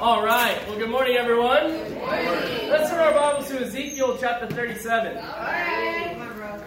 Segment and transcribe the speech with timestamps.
[0.00, 0.60] All right.
[0.66, 1.68] Well, good morning, everyone.
[1.68, 2.68] Good morning.
[2.68, 5.16] Let's turn our Bibles to Ezekiel chapter 37.
[5.16, 6.60] All right.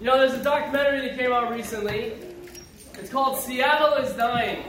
[0.00, 2.12] You know, there's a documentary that came out recently.
[2.98, 4.64] It's called Seattle is Dying.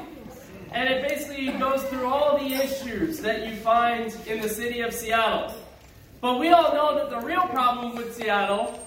[0.72, 4.94] And it basically goes through all the issues that you find in the city of
[4.94, 5.54] Seattle.
[6.22, 8.82] But we all know that the real problem with Seattle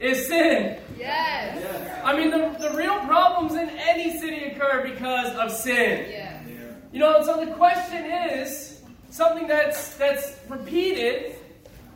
[0.00, 0.78] is sin.
[0.98, 2.02] Yes.
[2.04, 6.06] I mean, the, the real problems in any city occur because of sin.
[6.08, 6.46] Yes.
[6.92, 11.36] You know, so the question is something that's that's repeated: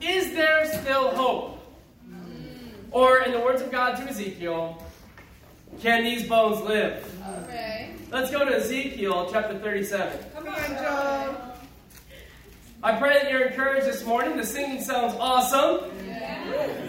[0.01, 1.61] Is there still hope?
[2.09, 2.73] Mm.
[2.91, 4.83] Or, in the words of God to Ezekiel,
[5.80, 7.05] can these bones live?
[7.43, 7.93] Okay.
[8.10, 10.19] Let's go to Ezekiel chapter 37.
[10.35, 11.55] Come on, Joe.
[12.83, 14.37] I pray that you're encouraged this morning.
[14.37, 15.91] The singing sounds awesome.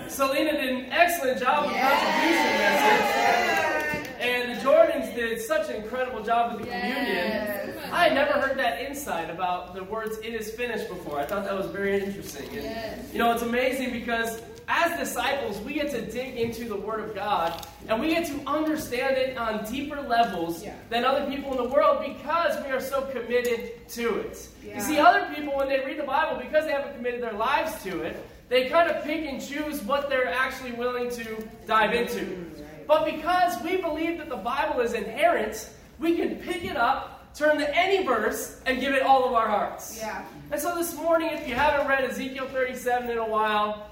[0.10, 4.08] Selena did an excellent job with the contribution message.
[4.20, 7.80] And the Jordans did such an incredible job with the communion.
[7.92, 11.20] I had never heard that insight about the words "it is finished" before.
[11.20, 12.50] I thought that was very interesting.
[12.58, 13.08] And.
[13.14, 17.16] You know, it's amazing because as disciples, we get to dig into the Word of
[17.16, 20.74] God and we get to understand it on deeper levels Yeah.
[20.90, 24.48] than other people in the world because we are so committed to it.
[24.64, 27.82] You see, other people, when they read the Bible, because they haven't committed their lives
[27.84, 28.18] to it,
[28.50, 31.24] they kind of pick and choose what they're actually willing to
[31.66, 32.20] dive into.
[32.26, 37.34] Mm, but because we believe that the Bible is inherent, we can pick it up,
[37.34, 39.98] turn to any verse, and give it all of our hearts.
[40.00, 40.24] Yeah.
[40.52, 43.87] And so this morning, if you haven't read Ezekiel 37 in a while,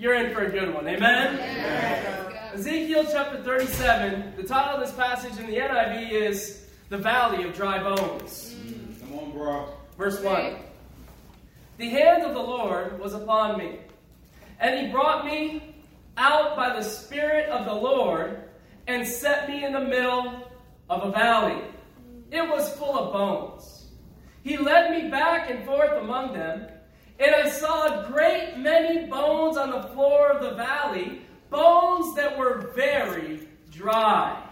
[0.00, 0.88] you're in for a good one.
[0.88, 1.36] Amen?
[1.36, 2.54] Yes.
[2.54, 7.54] Ezekiel chapter 37, the title of this passage in the NIV is The Valley of
[7.54, 8.54] Dry Bones.
[8.64, 9.00] Mm.
[9.00, 9.68] Come on, bro.
[9.98, 10.56] Verse 1
[11.76, 13.80] The hand of the Lord was upon me,
[14.58, 15.74] and he brought me
[16.16, 18.44] out by the Spirit of the Lord
[18.86, 20.50] and set me in the middle
[20.88, 21.62] of a valley.
[22.30, 23.88] It was full of bones.
[24.44, 26.68] He led me back and forth among them,
[27.20, 31.20] and I saw a great many bones on the floor of the valley,
[31.50, 34.42] bones that were very dry.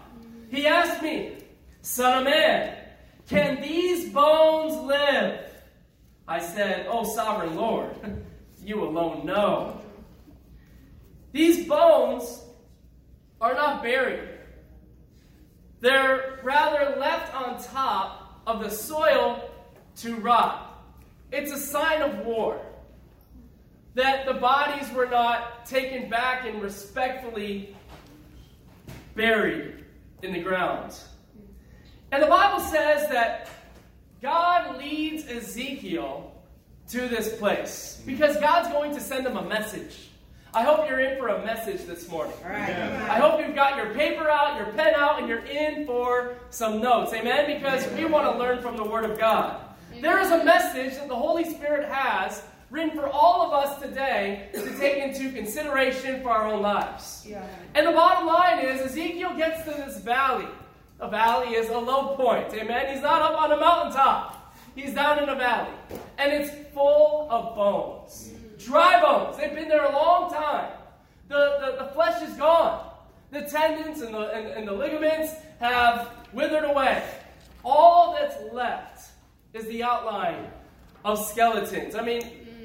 [0.51, 1.37] He asked me,
[1.81, 2.77] Son of man,
[3.27, 5.39] can these bones live?
[6.27, 7.95] I said, Oh, sovereign Lord,
[8.63, 9.81] you alone know.
[11.31, 12.43] These bones
[13.41, 14.27] are not buried,
[15.79, 19.49] they're rather left on top of the soil
[19.97, 20.68] to rot.
[21.31, 22.59] It's a sign of war
[23.95, 27.75] that the bodies were not taken back and respectfully
[29.15, 29.83] buried
[30.23, 30.93] in the ground.
[32.11, 33.49] And the Bible says that
[34.21, 36.33] God leads Ezekiel
[36.89, 40.09] to this place because God's going to send him a message.
[40.51, 42.33] I hope you're in for a message this morning.
[42.43, 46.81] I hope you've got your paper out, your pen out, and you're in for some
[46.81, 47.13] notes.
[47.13, 47.45] Amen?
[47.45, 49.61] Because we want to learn from the Word of God.
[50.01, 54.49] There is a message that the Holy Spirit has written for all of us today
[54.53, 57.25] to take into consideration for our own lives.
[57.27, 57.45] Yeah.
[57.75, 60.47] And the bottom line is Ezekiel gets to this valley.
[61.01, 62.53] A valley is a low point.
[62.53, 62.93] Amen.
[62.93, 64.55] He's not up on a mountaintop.
[64.73, 65.73] He's down in a valley.
[66.17, 68.31] And it's full of bones.
[68.57, 69.37] Dry bones.
[69.37, 70.71] They've been there a long time.
[71.27, 72.89] The, the, the flesh is gone.
[73.31, 77.03] The tendons and the, and, and the ligaments have withered away.
[77.65, 79.09] All that's left
[79.53, 80.47] is the outline
[81.03, 81.95] of skeletons.
[81.95, 82.21] I mean,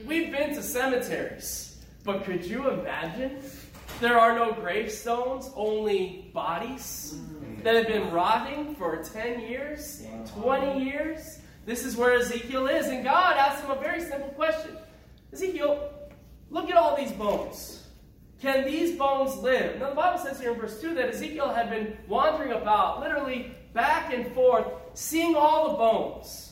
[0.07, 3.41] we've been to cemeteries, but could you imagine?
[4.01, 7.17] There are no gravestones, only bodies
[7.63, 10.05] that have been rotting for 10 years,
[10.37, 11.39] 20 years.
[11.65, 12.87] This is where Ezekiel is.
[12.87, 14.77] And God asks him a very simple question
[15.33, 15.91] Ezekiel,
[16.51, 17.87] look at all these bones.
[18.43, 19.81] Can these bones live?
[19.81, 23.55] Now, the Bible says here in verse 2 that Ezekiel had been wandering about, literally
[23.73, 26.44] back and forth, seeing all the bones.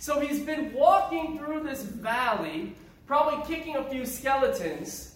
[0.00, 2.74] So he's been walking through this valley,
[3.06, 5.14] probably kicking a few skeletons,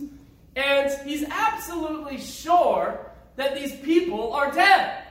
[0.57, 5.05] and he's absolutely sure that these people are dead.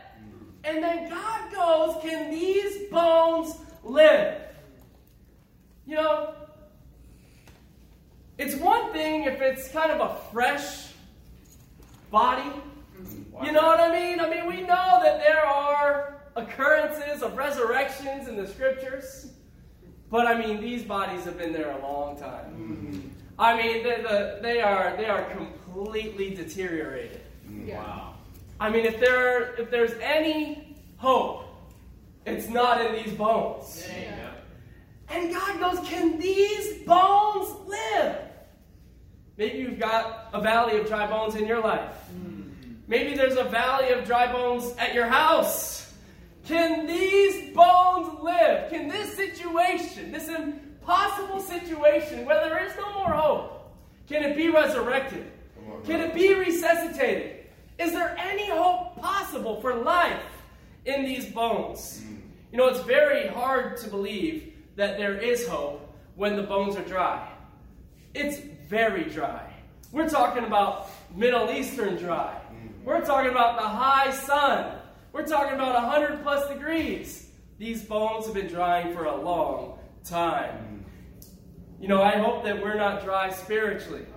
[0.63, 4.43] And then God goes, Can these bones live?
[5.87, 6.35] You know,
[8.37, 10.91] it's one thing if it's kind of a fresh
[12.11, 12.49] body.
[13.43, 14.19] You know what I mean?
[14.19, 19.31] I mean, we know that there are occurrences of resurrections in the scriptures.
[20.13, 22.45] But I mean, these bodies have been there a long time.
[22.53, 22.99] Mm-hmm.
[23.39, 27.23] I mean, they, the, they are they are completely deteriorated.
[27.47, 27.69] Mm-hmm.
[27.69, 28.09] Yeah.
[28.59, 31.45] I mean, if there if there's any hope,
[32.27, 33.87] it's not in these bones.
[35.09, 38.17] And God goes, Can these bones live?
[39.35, 41.97] Maybe you've got a valley of dry bones in your life.
[42.87, 45.82] Maybe there's a valley of dry bones at your house.
[46.45, 48.69] Can these bones live?
[48.69, 53.71] Can this situation, this impossible situation where there is no more hope,
[54.07, 55.31] can it be resurrected?
[55.85, 57.45] Can it be resuscitated?
[57.79, 60.21] Is there any hope possible for life
[60.85, 62.03] in these bones?
[62.51, 66.83] You know, it's very hard to believe that there is hope when the bones are
[66.83, 67.27] dry.
[68.13, 69.51] It's very dry.
[69.91, 72.39] We're talking about Middle Eastern dry.
[72.83, 74.79] We're talking about the high sun.
[75.13, 77.29] We're talking about 100 plus degrees.
[77.59, 80.83] These bones have been drying for a long time.
[81.79, 84.07] You know, I hope that we're not dry spiritually.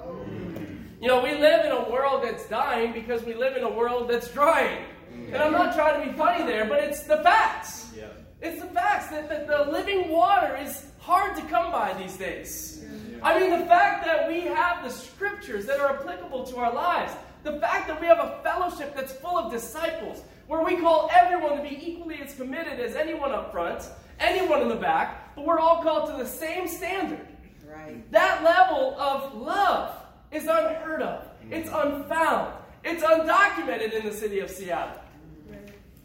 [0.99, 4.09] You know, we live in a world that's dying because we live in a world
[4.09, 4.85] that's drying.
[5.13, 7.91] And I'm not trying to be funny there, but it's the facts.
[7.95, 8.07] Yeah.
[8.41, 12.83] It's the facts that, that the living water is hard to come by these days.
[13.23, 17.13] I mean, the fact that we have the scriptures that are applicable to our lives,
[17.47, 21.57] the fact that we have a fellowship that's full of disciples, where we call everyone
[21.57, 23.89] to be equally as committed as anyone up front,
[24.19, 27.25] anyone in the back, but we're all called to the same standard.
[27.65, 28.11] Right.
[28.11, 29.95] That level of love
[30.33, 31.23] is unheard of.
[31.23, 31.53] Mm-hmm.
[31.53, 32.53] It's unfound.
[32.83, 35.01] It's undocumented in the city of Seattle.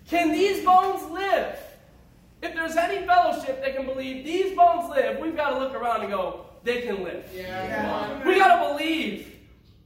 [0.08, 1.58] Can these bones live?
[2.44, 6.02] If there's any fellowship that can believe these bones live, we've got to look around
[6.02, 7.26] and go, they can live.
[7.34, 8.28] Yeah.
[8.28, 9.36] We got to believe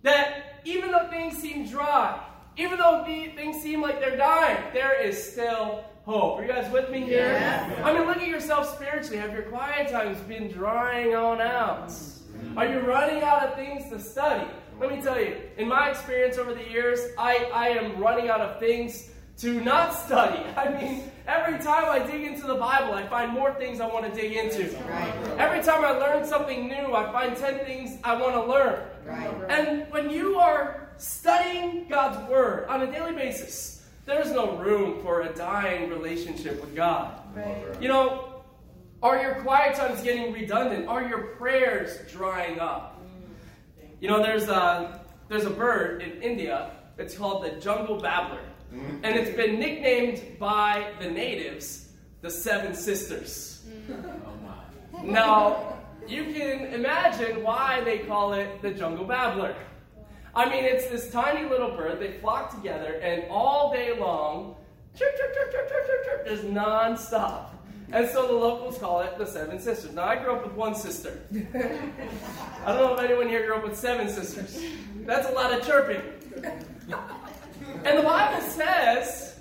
[0.02, 2.20] that even though things seem dry,
[2.58, 6.40] even though things seem like they're dying, there is still hope.
[6.40, 7.34] Are you guys with me here?
[7.34, 7.82] Yeah.
[7.84, 9.18] I mean, look at yourself spiritually.
[9.18, 11.94] Have your quiet times been drying on out?
[12.58, 14.48] Are you running out of things to study?
[14.80, 18.42] Let me tell you, in my experience over the years, I, I am running out
[18.42, 19.10] of things
[19.40, 20.44] to not study.
[20.58, 24.12] I mean, every time I dig into the Bible, I find more things I want
[24.12, 24.76] to dig into.
[24.88, 25.14] Right.
[25.38, 28.80] Every time I learn something new, I find 10 things I want to learn.
[29.06, 29.50] Right.
[29.50, 35.22] And when you are studying God's Word on a daily basis, there's no room for
[35.22, 37.20] a dying relationship with God.
[37.82, 38.44] You know,
[39.02, 40.88] are your quiet times getting redundant?
[40.88, 43.02] Are your prayers drying up?
[44.00, 48.42] You know, there's a, there's a bird in India, it's called the jungle babbler.
[48.72, 51.90] And it's been nicknamed by the natives
[52.22, 53.64] the Seven Sisters.
[53.90, 55.04] Oh my!
[55.04, 55.78] Now,
[56.08, 59.56] you can imagine why they call it the jungle babbler.
[60.34, 62.00] I mean, it's this tiny little bird.
[62.00, 64.56] They flock together, and all day long,
[64.98, 67.50] chirp, chirp, chirp, chirp, chirp, chirp, chirp, is nonstop.
[67.92, 69.94] And so the locals call it the Seven Sisters.
[69.94, 71.22] Now, I grew up with one sister.
[71.32, 74.60] I don't know if anyone here grew up with seven sisters.
[75.02, 76.02] That's a lot of chirping.
[77.86, 79.38] And the Bible says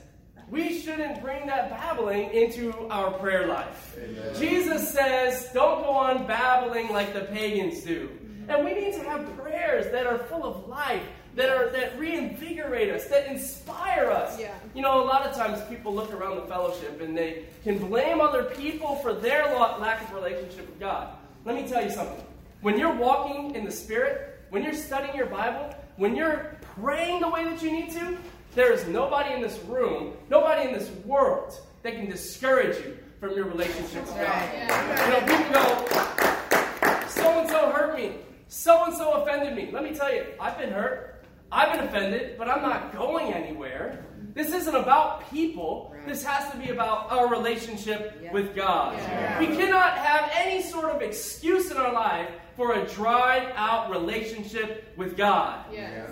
[0.50, 3.96] we shouldn't bring that babbling into our prayer life.
[4.38, 8.11] Jesus says, don't go on babbling like the pagans do.
[8.49, 11.02] And we need to have prayers that are full of life,
[11.35, 14.38] that are that reinvigorate us, that inspire us.
[14.38, 14.55] Yeah.
[14.75, 18.20] You know, a lot of times people look around the fellowship and they can blame
[18.20, 21.17] other people for their lack of relationship with God.
[21.46, 22.23] Let me tell you something.
[22.61, 27.29] When you're walking in the Spirit, when you're studying your Bible, when you're praying the
[27.29, 28.17] way that you need to,
[28.55, 33.35] there is nobody in this room, nobody in this world that can discourage you from
[33.37, 34.49] your relationship with God.
[34.53, 38.12] You know, people go, so and so hurt me,
[38.49, 39.71] so and so offended me.
[39.73, 44.05] Let me tell you, I've been hurt, I've been offended, but I'm not going anywhere.
[44.35, 45.93] This isn't about people.
[45.94, 46.08] Right.
[46.08, 48.32] This has to be about our relationship Yeah.
[48.32, 48.94] with God.
[48.99, 49.39] Yeah.
[49.39, 54.93] We cannot have any sort of excuse in our life for a dried out relationship
[54.96, 55.65] with God.
[55.73, 56.11] Yes.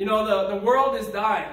[0.00, 1.52] You know, the, the world is dying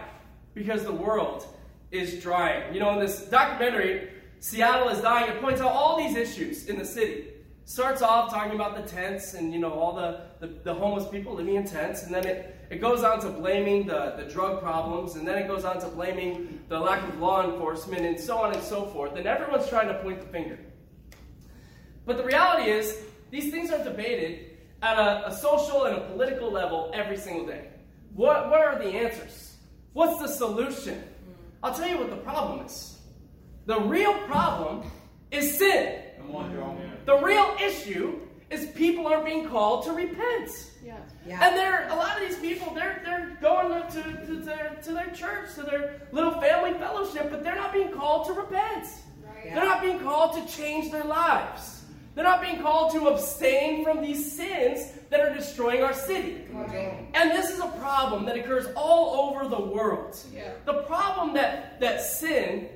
[0.54, 1.46] because the world
[1.92, 2.74] is drying.
[2.74, 4.08] You know, in this documentary,
[4.40, 7.28] Seattle is dying, it points out all these issues in the city.
[7.66, 11.34] Starts off talking about the tents and, you know, all the, the, the homeless people
[11.36, 15.16] living in tents, and then it, it goes on to blaming the, the drug problems,
[15.16, 18.54] and then it goes on to blaming the lack of law enforcement, and so on
[18.54, 19.18] and so forth.
[19.18, 20.58] And everyone's trying to point the finger.
[22.06, 22.98] But the reality is,
[23.30, 24.52] these things are debated
[24.82, 27.72] at a, a social and a political level every single day.
[28.18, 29.56] What, what are the answers?
[29.94, 31.04] What's the solution?
[31.62, 32.98] I'll tell you what the problem is.
[33.68, 34.90] The real problem
[35.30, 36.02] is sin.
[36.18, 36.76] Come on, Joe.
[37.06, 38.20] The real issue
[38.50, 40.50] is people aren't being called to repent.
[40.84, 41.00] Yes.
[41.28, 41.46] Yeah.
[41.46, 45.12] And they're a lot of these people, they're they're going to, to, their to their
[45.12, 48.88] church, to their little family fellowship, but they're not being called to repent.
[49.22, 49.54] Right.
[49.54, 51.77] They're not being called to change their lives.
[52.18, 56.46] They're not being called to abstain from these sins that are destroying our city.
[57.14, 60.18] And this is a problem that occurs all over the world.
[60.34, 60.54] Yeah.
[60.66, 62.70] The problem that, that sin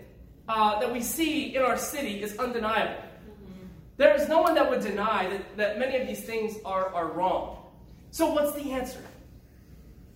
[0.48, 3.02] uh, that we see in our city is undeniable.
[3.98, 7.08] There is no one that would deny that, that many of these things are, are
[7.08, 7.66] wrong.
[8.12, 9.04] So, what's the answer?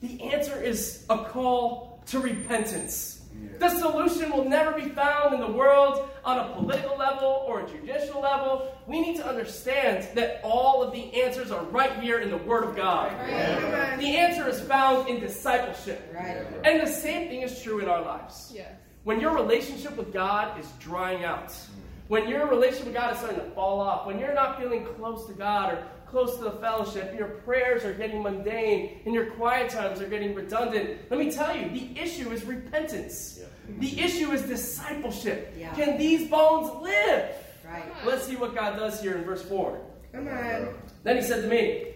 [0.02, 3.15] The answer is a call to repentance.
[3.60, 7.70] The solution will never be found in the world on a political level or a
[7.70, 8.74] judicial level.
[8.86, 12.64] We need to understand that all of the answers are right here in the Word
[12.66, 13.14] of God.
[13.14, 14.00] Amen.
[14.00, 16.14] The answer is found in discipleship.
[16.14, 16.46] Right.
[16.64, 18.52] And the same thing is true in our lives.
[18.54, 18.72] Yes.
[19.04, 21.85] When your relationship with God is drying out, mm.
[22.08, 25.26] When your relationship with God is starting to fall off, when you're not feeling close
[25.28, 29.70] to God or close to the fellowship, your prayers are getting mundane, and your quiet
[29.70, 33.40] times are getting redundant, let me tell you, the issue is repentance.
[33.80, 35.56] The issue is discipleship.
[35.58, 35.74] Yeah.
[35.74, 37.36] Can these bones live?
[37.68, 37.84] Right.
[38.06, 39.82] Let's see what God does here in verse 4.
[40.14, 40.76] Come on.
[41.04, 41.88] Then he said to me,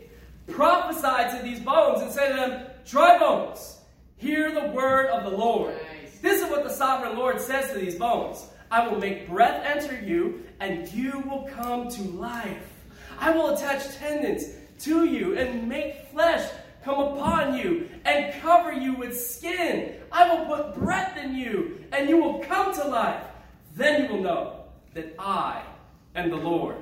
[0.47, 3.77] Prophesy to these bones and say to them, Dry bones,
[4.17, 5.75] hear the word of the Lord.
[6.23, 9.99] This is what the sovereign Lord says to these bones I will make breath enter
[10.05, 12.73] you, and you will come to life.
[13.19, 14.45] I will attach tendons
[14.79, 16.49] to you and make flesh
[16.83, 19.95] come upon you and cover you with skin.
[20.11, 23.23] I will put breath in you, and you will come to life.
[23.75, 25.63] Then you will know that I
[26.15, 26.77] am the Lord.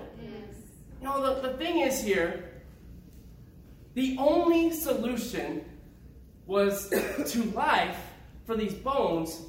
[1.01, 2.61] You know, the, the thing is here,
[3.93, 5.63] the only solution
[6.45, 6.89] was
[7.27, 7.97] to life
[8.45, 9.41] for these bones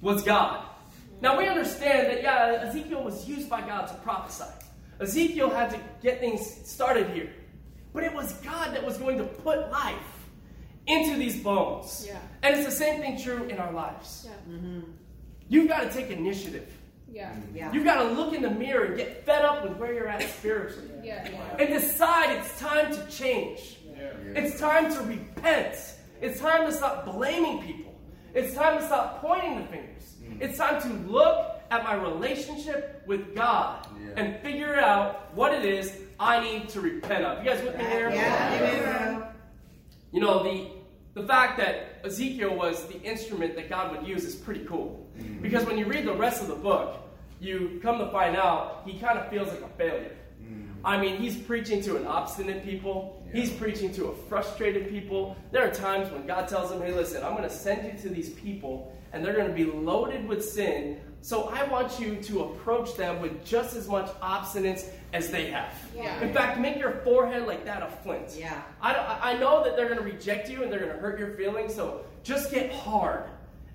[0.00, 0.65] was God.
[1.20, 4.50] Now we understand that, yeah, Ezekiel was used by God to prophesy.
[5.00, 7.32] Ezekiel had to get things started here.
[7.92, 9.96] But it was God that was going to put life
[10.86, 12.04] into these bones.
[12.06, 12.18] Yeah.
[12.42, 14.26] And it's the same thing true in our lives.
[14.26, 14.54] Yeah.
[14.54, 14.80] Mm-hmm.
[15.48, 16.70] You've got to take initiative.
[17.10, 17.30] Yeah.
[17.30, 17.56] Mm-hmm.
[17.56, 17.72] Yeah.
[17.72, 20.22] You've got to look in the mirror and get fed up with where you're at
[20.22, 20.90] spiritually.
[21.02, 21.28] Yeah.
[21.30, 21.56] Yeah.
[21.58, 23.78] And decide it's time to change.
[23.96, 24.12] Yeah.
[24.34, 25.76] It's time to repent.
[26.20, 27.94] It's time to stop blaming people.
[28.34, 29.95] It's time to stop pointing the fingers.
[30.40, 34.12] It's time to look at my relationship with God Yeah.
[34.16, 37.44] and figure out what it is I need to repent of.
[37.44, 38.10] You guys with me here?
[38.10, 39.30] Yeah.
[40.12, 40.68] You know, the,
[41.20, 45.06] the fact that Ezekiel was the instrument that God would use is pretty cool.
[45.18, 45.42] Mm-hmm.
[45.42, 47.02] Because when you read the rest of the book,
[47.40, 50.16] you come to find out he kind of feels like a failure.
[50.42, 50.86] Mm-hmm.
[50.86, 53.22] I mean, he's preaching to an obstinate people.
[53.32, 55.36] He's preaching to a frustrated people.
[55.50, 58.08] There are times when God tells him, hey, listen, I'm going to send you to
[58.08, 61.00] these people, and they're going to be loaded with sin.
[61.22, 65.74] So I want you to approach them with just as much obstinance as they have.
[65.94, 66.20] Yeah.
[66.20, 68.34] In fact, make your forehead like that of flint.
[68.38, 68.62] Yeah.
[68.80, 71.30] I, I know that they're going to reject you and they're going to hurt your
[71.30, 73.24] feelings, so just get hard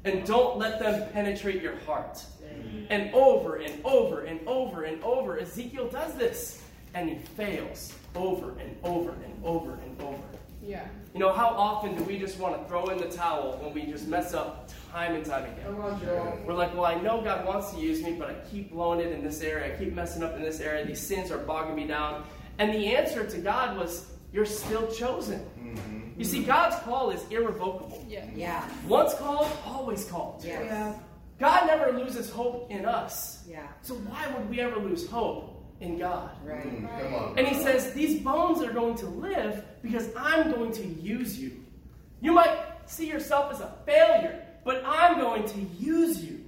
[0.06, 2.24] and don't let them penetrate your heart.
[2.42, 2.86] Mm-hmm.
[2.90, 6.62] And over and over and over and over, Ezekiel does this,
[6.94, 10.24] and he fails over and over and over and over.
[10.64, 10.86] Yeah.
[11.14, 13.92] You know, how often do we just want to throw in the towel when we
[13.92, 15.76] just mess up time and time again?
[16.46, 19.12] We're like, well, I know God wants to use me, but I keep blowing it
[19.12, 19.74] in this area.
[19.74, 20.86] I keep messing up in this area.
[20.86, 22.26] These sins are bogging me down.
[22.58, 25.40] And the answer to God was, you're still chosen.
[25.60, 26.20] Mm-hmm.
[26.20, 28.06] You see, God's call is irrevocable.
[28.08, 28.26] Yeah.
[28.36, 28.70] Yeah.
[28.88, 30.44] Once called, always called.
[30.44, 30.66] Yes.
[30.66, 30.94] Yeah.
[31.40, 33.44] God never loses hope in us.
[33.50, 33.68] Yeah.
[33.82, 36.30] So why would we ever lose hope in God?
[36.46, 36.64] Right.
[36.64, 37.40] Mm, come on.
[37.40, 41.52] And he says, These bones are going to live because I'm going to use you.
[42.22, 42.56] You might
[42.86, 46.46] see yourself as a failure, but I'm going to use you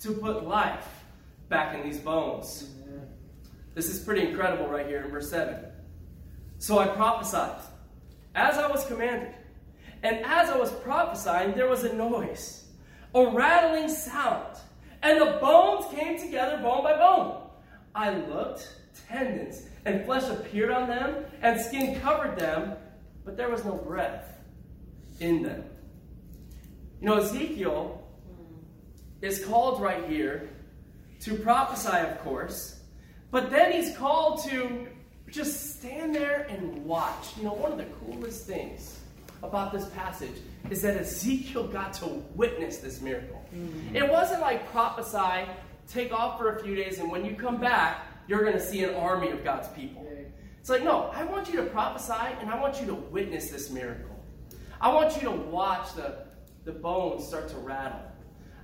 [0.00, 0.88] to put life
[1.48, 2.70] back in these bones.
[3.74, 5.56] This is pretty incredible right here in verse 7.
[6.58, 7.60] So I prophesied
[8.34, 9.34] as I was commanded.
[10.02, 12.64] And as I was prophesying, there was a noise,
[13.14, 14.56] a rattling sound,
[15.02, 17.42] and the bones came together bone by bone.
[17.94, 18.68] I looked,
[19.08, 22.76] tendons and flesh appeared on them, and skin covered them,
[23.24, 24.40] but there was no breath
[25.20, 25.64] in them.
[27.02, 28.00] You know, Ezekiel
[29.22, 30.48] is called right here
[31.22, 32.80] to prophesy, of course,
[33.32, 34.86] but then he's called to
[35.28, 37.36] just stand there and watch.
[37.36, 39.00] You know, one of the coolest things
[39.42, 40.36] about this passage
[40.70, 42.06] is that Ezekiel got to
[42.36, 43.44] witness this miracle.
[43.52, 43.96] Mm-hmm.
[43.96, 45.50] It wasn't like prophesy,
[45.88, 48.84] take off for a few days, and when you come back, you're going to see
[48.84, 50.06] an army of God's people.
[50.60, 53.70] It's like, no, I want you to prophesy and I want you to witness this
[53.70, 54.24] miracle.
[54.80, 56.30] I want you to watch the,
[56.64, 58.00] the bones start to rattle.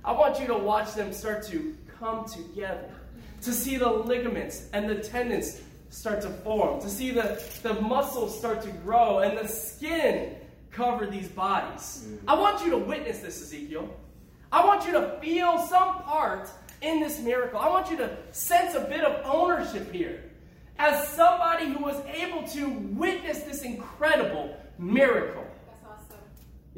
[0.03, 2.89] I want you to watch them start to come together,
[3.41, 8.37] to see the ligaments and the tendons start to form, to see the, the muscles
[8.37, 10.35] start to grow and the skin
[10.71, 12.05] cover these bodies.
[12.07, 12.19] Mm.
[12.27, 13.89] I want you to witness this, Ezekiel.
[14.51, 16.49] I want you to feel some part
[16.81, 17.59] in this miracle.
[17.59, 20.23] I want you to sense a bit of ownership here
[20.77, 25.45] as somebody who was able to witness this incredible miracle.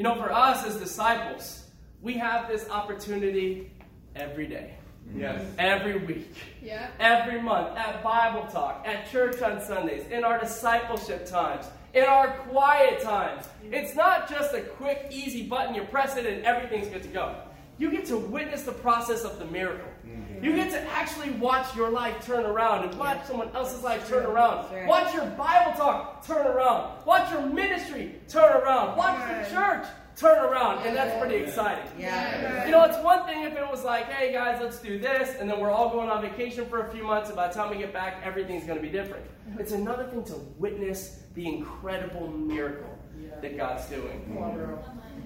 [0.03, 0.20] That's awesome.
[0.20, 1.63] You know, for us as disciples,
[2.01, 3.72] we have this opportunity
[4.15, 4.75] every day,
[5.15, 5.41] Yes.
[5.58, 6.88] every week, Yeah.
[7.00, 12.29] every month, at Bible talk, at church on Sundays, in our discipleship times, in our
[12.50, 13.48] quiet times.
[13.72, 17.36] It's not just a quick, easy button, you press it and everything's good to go.
[17.77, 19.89] You get to witness the process of the miracle.
[20.05, 20.31] Mm.
[20.42, 24.26] You get to actually watch your life turn around and watch someone else's life turn
[24.26, 24.70] around.
[24.70, 24.88] Sure.
[24.88, 27.06] Watch your Bible talk turn around.
[27.06, 28.98] Watch your ministry turn around.
[28.98, 30.86] Watch the church turn around.
[30.86, 31.86] And that's pretty exciting.
[31.98, 32.66] Yeah.
[32.66, 35.50] You know, it's one thing if it was like, hey guys, let's do this, and
[35.50, 37.78] then we're all going on vacation for a few months, and by the time we
[37.78, 39.26] get back, everything's going to be different.
[39.60, 42.98] It's another thing to witness the incredible miracle
[43.42, 44.36] that God's doing.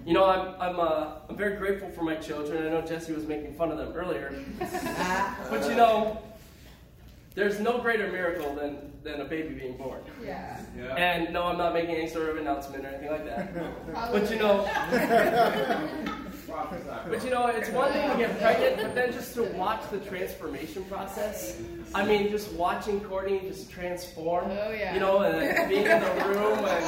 [0.06, 2.66] You know, I'm, I'm, uh, I'm very grateful for my children.
[2.66, 4.34] I know Jesse was making fun of them earlier.
[5.50, 6.22] But you know,
[7.34, 10.02] there's no greater miracle than, than a baby being born.
[10.24, 10.62] Yeah.
[10.78, 10.96] yeah.
[10.96, 13.52] And no, I'm not making any sort of announcement or anything like that.
[14.12, 14.64] But you know,
[16.48, 20.00] but you know, it's one thing to get pregnant, but then just to watch the
[20.00, 21.60] transformation process.
[21.94, 24.46] I mean, just watching Courtney just transform.
[24.52, 24.94] Oh, yeah.
[24.94, 26.82] You know, and then being in the room when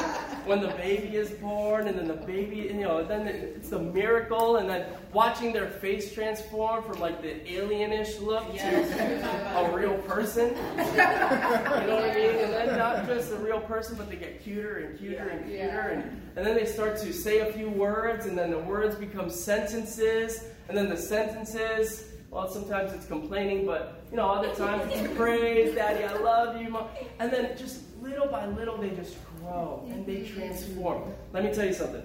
[0.46, 4.56] when the baby is born, and then the baby, you know, then it's the miracle,
[4.56, 10.48] and then watching their face transform from like the alienish look to a real person.
[10.48, 12.36] You know what I mean?
[12.36, 15.56] And then not just a real person, but they get cuter and cuter and cuter,
[15.64, 15.88] Yeah.
[15.88, 19.28] and, and then they start to say a few words, and then the words become
[19.28, 25.12] sentences, and then the sentences, well, sometimes it's complaining, but you know, other times it's
[25.16, 26.86] praise, Daddy, I love you, Mom.
[27.18, 31.12] And then just little by little, they just grow and they transform.
[31.32, 32.02] Let me tell you something.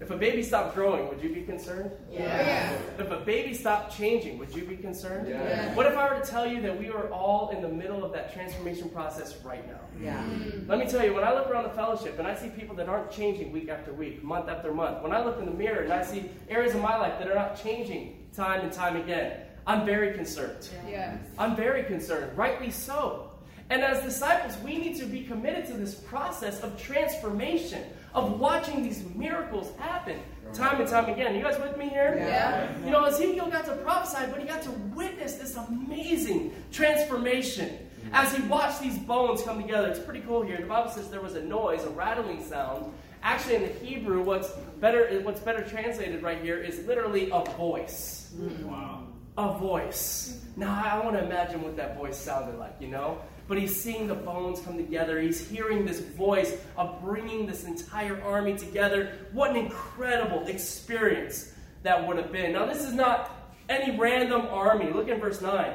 [0.00, 1.90] If a baby stopped growing, would you be concerned?
[2.10, 2.72] Yeah.
[2.98, 5.28] If a baby stopped changing, would you be concerned?
[5.28, 5.74] Yeah.
[5.74, 8.12] What if I were to tell you that we are all in the middle of
[8.14, 9.80] that transformation process right now?
[10.02, 10.24] Yeah.
[10.24, 10.66] Mm.
[10.66, 12.88] Let me tell you, when I look around the fellowship and I see people that
[12.88, 15.92] aren't changing week after week, month after month, when I look in the mirror and
[15.92, 19.84] I see areas of my life that are not changing time and time again, I'm
[19.84, 20.66] very concerned.
[20.88, 21.18] Yes.
[21.38, 23.29] I'm very concerned, rightly so.
[23.70, 27.84] And as disciples, we need to be committed to this process of transformation,
[28.14, 30.18] of watching these miracles happen
[30.52, 31.34] time and time again.
[31.34, 32.16] You guys with me here?
[32.18, 32.68] Yeah.
[32.84, 38.14] You know, Ezekiel got to prophesy, but he got to witness this amazing transformation mm-hmm.
[38.14, 39.88] as he watched these bones come together.
[39.88, 40.56] It's pretty cool here.
[40.58, 42.92] The Bible says there was a noise, a rattling sound.
[43.22, 48.32] Actually, in the Hebrew, what's better, what's better translated right here is literally a voice
[48.34, 48.70] mm-hmm.
[48.70, 49.06] Wow.
[49.36, 50.44] a voice.
[50.56, 53.20] Now, I want to imagine what that voice sounded like, you know?
[53.50, 55.20] But he's seeing the bones come together.
[55.20, 59.10] He's hearing this voice of bringing this entire army together.
[59.32, 62.52] What an incredible experience that would have been.
[62.52, 64.92] Now, this is not any random army.
[64.92, 65.72] Look at verse 9.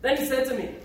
[0.00, 0.76] Then he said to me,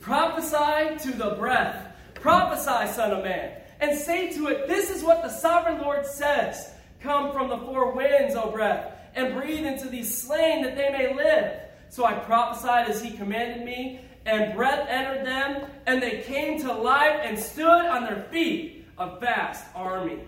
[0.00, 1.92] Prophesy to the breath.
[2.14, 6.70] Prophesy, Son of Man, and say to it, This is what the sovereign Lord says
[7.00, 11.12] Come from the four winds, O breath, and breathe into these slain that they may
[11.16, 11.62] live.
[11.88, 16.72] So I prophesied as he commanded me, and breath entered them, and they came to
[16.72, 20.18] life and stood on their feet, a vast army.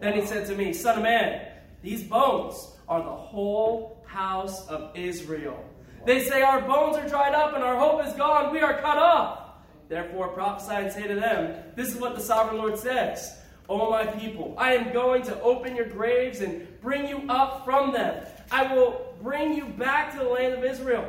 [0.00, 1.48] Then he said to me, Son of man,
[1.82, 5.62] these bones are the whole house of Israel.
[6.06, 8.52] They say, Our bones are dried up and our hope is gone.
[8.52, 9.40] We are cut off.
[9.88, 13.36] Therefore prophesy and say to them, This is what the sovereign Lord says.
[13.68, 17.92] O my people, I am going to open your graves and bring you up from
[17.92, 18.24] them.
[18.50, 21.08] I will bring you back to the land of Israel.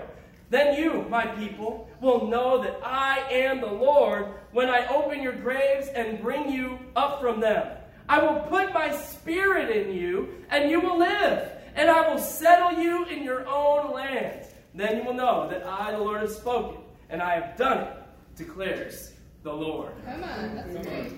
[0.51, 5.31] Then you, my people, will know that I am the Lord when I open your
[5.31, 7.77] graves and bring you up from them.
[8.09, 12.73] I will put my spirit in you, and you will live, and I will settle
[12.73, 14.45] you in your own land.
[14.75, 17.93] Then you will know that I, the Lord, have spoken, and I have done it,
[18.35, 19.93] declares the Lord.
[20.03, 20.55] Come on.
[20.55, 21.13] That's great.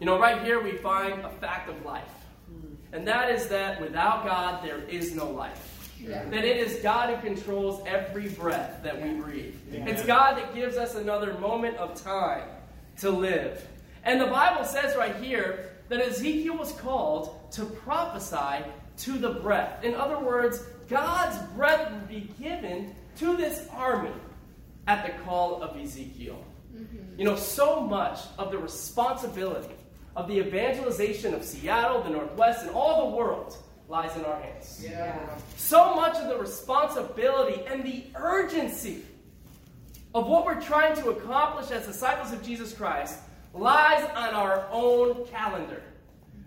[0.00, 2.02] You know, right here we find a fact of life.
[2.92, 5.75] And that is that without God, there is no life.
[6.00, 6.24] Yeah.
[6.24, 9.54] That it is God who controls every breath that we breathe.
[9.72, 12.48] It's God that gives us another moment of time
[12.98, 13.66] to live.
[14.04, 18.64] And the Bible says right here that Ezekiel was called to prophesy
[18.98, 19.82] to the breath.
[19.84, 24.12] In other words, God's breath would be given to this army
[24.86, 26.42] at the call of Ezekiel.
[26.74, 27.18] Mm-hmm.
[27.18, 29.74] You know, so much of the responsibility
[30.14, 33.56] of the evangelization of Seattle, the Northwest, and all the world
[33.88, 34.80] lies in our hands.
[34.82, 35.18] Yeah.
[35.56, 39.02] So much of the responsibility and the urgency
[40.14, 43.18] of what we're trying to accomplish as disciples of Jesus Christ
[43.54, 45.82] lies on our own calendar.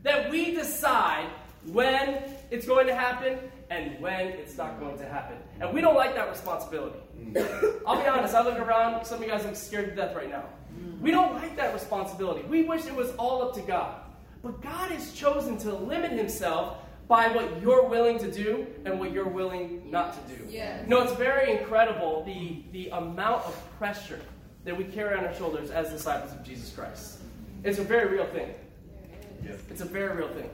[0.04, 1.28] That we decide
[1.68, 3.38] when it's going to happen
[3.70, 5.38] and when it's not going to happen.
[5.60, 6.98] And we don't like that responsibility.
[7.20, 7.82] Mm.
[7.86, 10.30] I'll be honest, I look around, some of you guys are scared to death right
[10.30, 10.46] now.
[10.74, 11.02] Mm.
[11.02, 12.44] We don't like that responsibility.
[12.48, 14.02] We wish it was all up to God.
[14.42, 16.78] But God has chosen to limit himself
[17.10, 20.46] by what you're willing to do and what you're willing not to do.
[20.48, 20.84] Yes.
[20.84, 24.22] You know, it's very incredible the, the amount of pressure
[24.64, 27.20] that we carry on our shoulders as disciples of Jesus Christ.
[27.64, 28.54] It's a very real thing.
[29.44, 29.58] Yes.
[29.72, 30.52] It's a very real thing.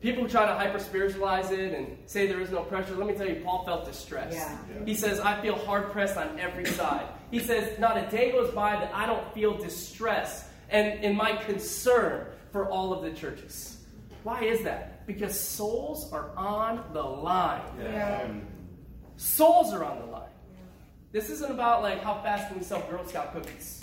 [0.00, 2.94] People try to hyper spiritualize it and say there is no pressure.
[2.94, 4.32] Let me tell you, Paul felt distress.
[4.32, 4.56] Yeah.
[4.74, 4.86] Yeah.
[4.86, 7.06] He says, I feel hard pressed on every side.
[7.30, 11.36] He says, Not a day goes by that I don't feel distress and in my
[11.36, 13.76] concern for all of the churches.
[14.22, 14.99] Why is that?
[15.12, 17.62] Because souls are on the line.
[17.82, 18.28] Yeah.
[19.16, 20.30] Souls are on the line.
[21.10, 23.80] This isn't about like how fast can we sell Girl Scout cookies.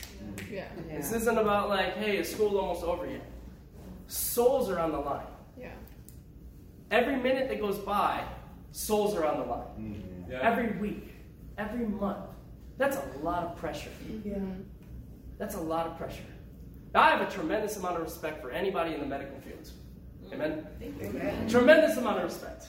[0.49, 0.69] Yeah.
[0.89, 3.25] This isn't about like, hey, is school almost over yet?
[4.07, 5.25] Souls are on the line.
[5.59, 5.73] Yeah.
[6.91, 8.23] Every minute that goes by,
[8.71, 9.67] souls are on the line.
[9.77, 10.31] Mm-hmm.
[10.31, 10.39] Yeah.
[10.41, 11.13] Every week,
[11.57, 12.25] every month.
[12.77, 13.91] That's a lot of pressure.
[14.23, 14.37] Yeah.
[15.37, 16.23] That's a lot of pressure.
[16.93, 19.69] Now, I have a tremendous amount of respect for anybody in the medical field.
[20.33, 20.67] Amen?
[20.81, 21.47] Amen.
[21.49, 22.67] Tremendous amount of respect.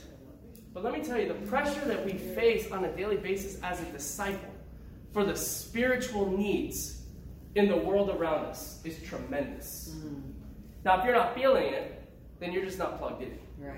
[0.72, 3.80] But let me tell you, the pressure that we face on a daily basis as
[3.80, 4.54] a disciple
[5.12, 7.02] for the spiritual needs
[7.54, 9.94] in the world around us is tremendous.
[9.96, 10.34] Mm.
[10.84, 13.38] Now, if you're not feeling it, then you're just not plugged in.
[13.58, 13.74] Right.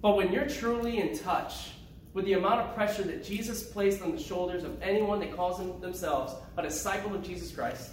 [0.00, 1.72] But when you're truly in touch
[2.14, 5.58] with the amount of pressure that Jesus placed on the shoulders of anyone that calls
[5.58, 7.90] them themselves a disciple of Jesus Christ,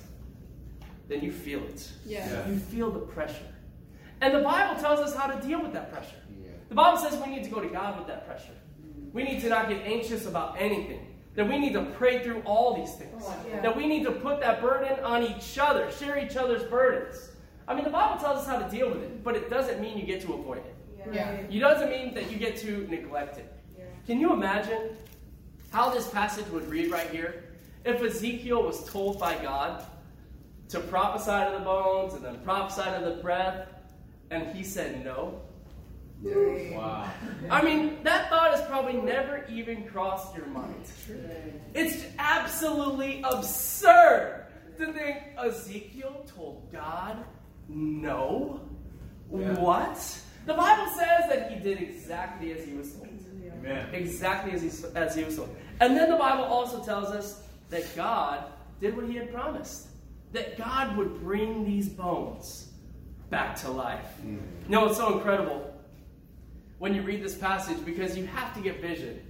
[1.08, 1.92] then you feel it.
[2.06, 2.28] Yeah.
[2.28, 2.50] Yeah.
[2.50, 3.54] You feel the pressure.
[4.22, 6.16] And the Bible tells us how to deal with that pressure.
[6.70, 8.54] The Bible says we need to go to God with that pressure.
[9.14, 11.16] We need to not get anxious about anything.
[11.36, 13.24] That we need to pray through all these things.
[13.26, 13.62] Oh, yeah.
[13.62, 17.30] That we need to put that burden on each other, share each other's burdens.
[17.68, 19.98] I mean, the Bible tells us how to deal with it, but it doesn't mean
[19.98, 20.76] you get to avoid it.
[21.14, 21.32] Yeah.
[21.32, 23.52] It doesn't mean that you get to neglect it.
[24.08, 24.96] Can you imagine
[25.72, 27.44] how this passage would read right here
[27.84, 29.84] if Ezekiel was told by God
[30.70, 33.68] to prophesy to the bones and then prophesy to the breath,
[34.32, 35.42] and he said no?
[36.24, 37.10] Wow.
[37.52, 40.74] I mean, that thought has probably never even crossed your mind.
[41.74, 44.46] It's absolutely absurd
[44.78, 47.24] to think Ezekiel told God
[47.68, 48.62] no.
[49.32, 49.60] Yeah.
[49.60, 50.20] What?
[50.46, 53.10] The Bible says that he did exactly as he was told.
[53.66, 53.94] Amen.
[53.94, 55.56] Exactly as he, as he was told.
[55.80, 58.46] And then the Bible also tells us that God
[58.80, 59.88] did what he had promised.
[60.34, 62.72] That God would bring these bones
[63.30, 64.08] back to life.
[64.22, 64.40] Mm.
[64.66, 65.74] You know, it's so incredible
[66.78, 69.22] when you read this passage because you have to get vision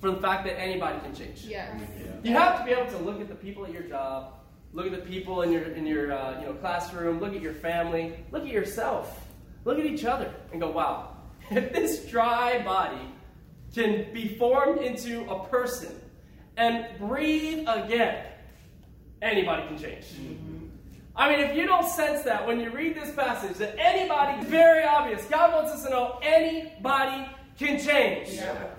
[0.00, 1.44] for the fact that anybody can change.
[1.44, 1.72] Yes.
[1.74, 2.26] Mm-hmm.
[2.26, 4.34] You have to be able to look at the people at your job,
[4.72, 7.54] look at the people in your in your uh, you know classroom, look at your
[7.54, 9.26] family, look at yourself,
[9.64, 11.16] look at each other, and go, "Wow,
[11.50, 13.08] if this dry body
[13.74, 16.00] can be formed into a person
[16.56, 18.26] and breathe again,
[19.22, 20.59] anybody can change." Mm-hmm.
[21.16, 24.84] I mean, if you don't sense that when you read this passage, that anybody, very
[24.84, 28.38] obvious, God wants us to know anybody can change.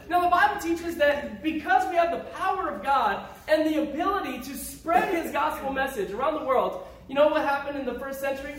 [0.09, 4.39] Now, the Bible teaches that because we have the power of God and the ability
[4.39, 8.19] to spread His gospel message around the world, you know what happened in the first
[8.19, 8.55] century?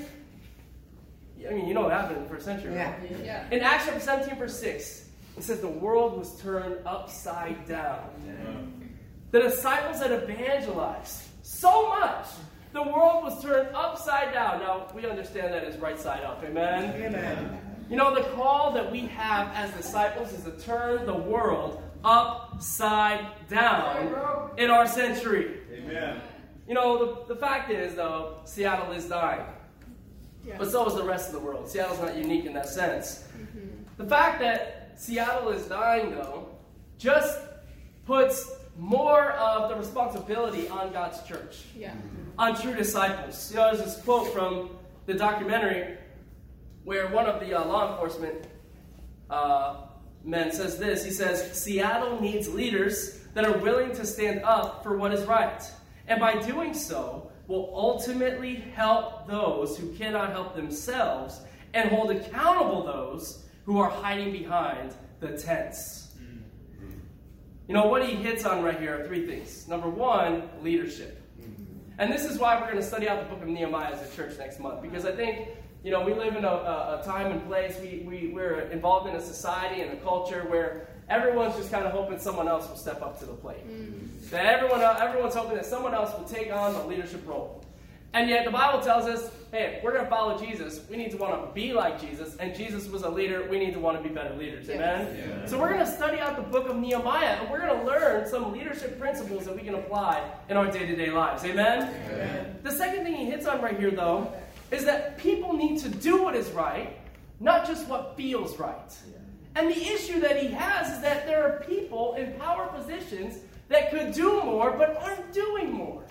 [1.49, 2.95] I mean, you know what happened in the first century, right?
[3.11, 3.17] Yeah.
[3.25, 3.51] Yeah.
[3.51, 5.09] In Acts chapter 17, verse 6,
[5.39, 8.11] it says the world was turned upside down.
[9.33, 12.27] The disciples had evangelized so much,
[12.73, 14.61] the world was turned upside down.
[14.61, 16.43] Now, we understand that as right side up.
[16.45, 17.03] Amen?
[17.03, 17.59] Amen.
[17.91, 23.27] You know, the call that we have as disciples is to turn the world upside
[23.49, 25.59] down in our century.
[25.73, 26.21] Amen.
[26.67, 29.45] You know, the, the fact is, though, Seattle is dying.
[30.47, 30.57] Yeah.
[30.59, 31.69] But so is the rest of the world.
[31.69, 33.25] Seattle's not unique in that sense.
[33.99, 36.49] The fact that Seattle is dying, though,
[36.99, 37.39] just
[38.07, 41.93] puts more of the responsibility on God's church, Yeah.
[42.39, 43.51] On true disciples.
[43.51, 44.71] You know, there's this quote from
[45.07, 45.97] the documentary
[46.85, 48.47] where one of the uh, law enforcement
[49.31, 49.87] uh,
[50.25, 51.05] men says this.
[51.05, 55.63] He says, Seattle needs leaders that are willing to stand up for what is right.
[56.09, 61.41] And by doing so, will ultimately help those who cannot help themselves
[61.75, 66.15] and hold accountable those who are hiding behind the tents.
[67.69, 69.67] You know, what he hits on right here are three things.
[69.69, 71.22] Number one, leadership.
[71.99, 74.17] And this is why we're going to study out the book of Nehemiah as a
[74.17, 74.83] church next month.
[74.83, 75.49] Because I think,
[75.85, 79.09] you know, we live in a, a, a time and place, we, we, we're involved
[79.09, 82.77] in a society and a culture where everyone's just kind of hoping someone else will
[82.77, 83.67] step up to the plate.
[83.69, 84.31] Mm.
[84.31, 87.65] That everyone, everyone's hoping that someone else will take on the leadership role.
[88.15, 91.11] And yet the Bible tells us, hey, if we're going to follow Jesus, we need
[91.13, 92.37] to want to be like Jesus.
[92.37, 93.47] And Jesus was a leader.
[93.51, 94.69] We need to want to be better leaders.
[94.69, 95.17] Amen?
[95.17, 95.47] Yeah.
[95.47, 98.29] So we're going to study out the book of Nehemiah, and we're going to learn
[98.29, 101.45] some leadership principles that we can apply in our day-to-day lives.
[101.45, 101.95] Amen?
[102.11, 102.59] Amen.
[102.63, 104.33] The second thing he hits on right here, though,
[104.71, 106.99] is that people need to do what is right,
[107.41, 108.97] not just what feels right.
[109.55, 113.91] And the issue that he has is that there are people in power positions that
[113.91, 116.03] could do more but aren't doing more.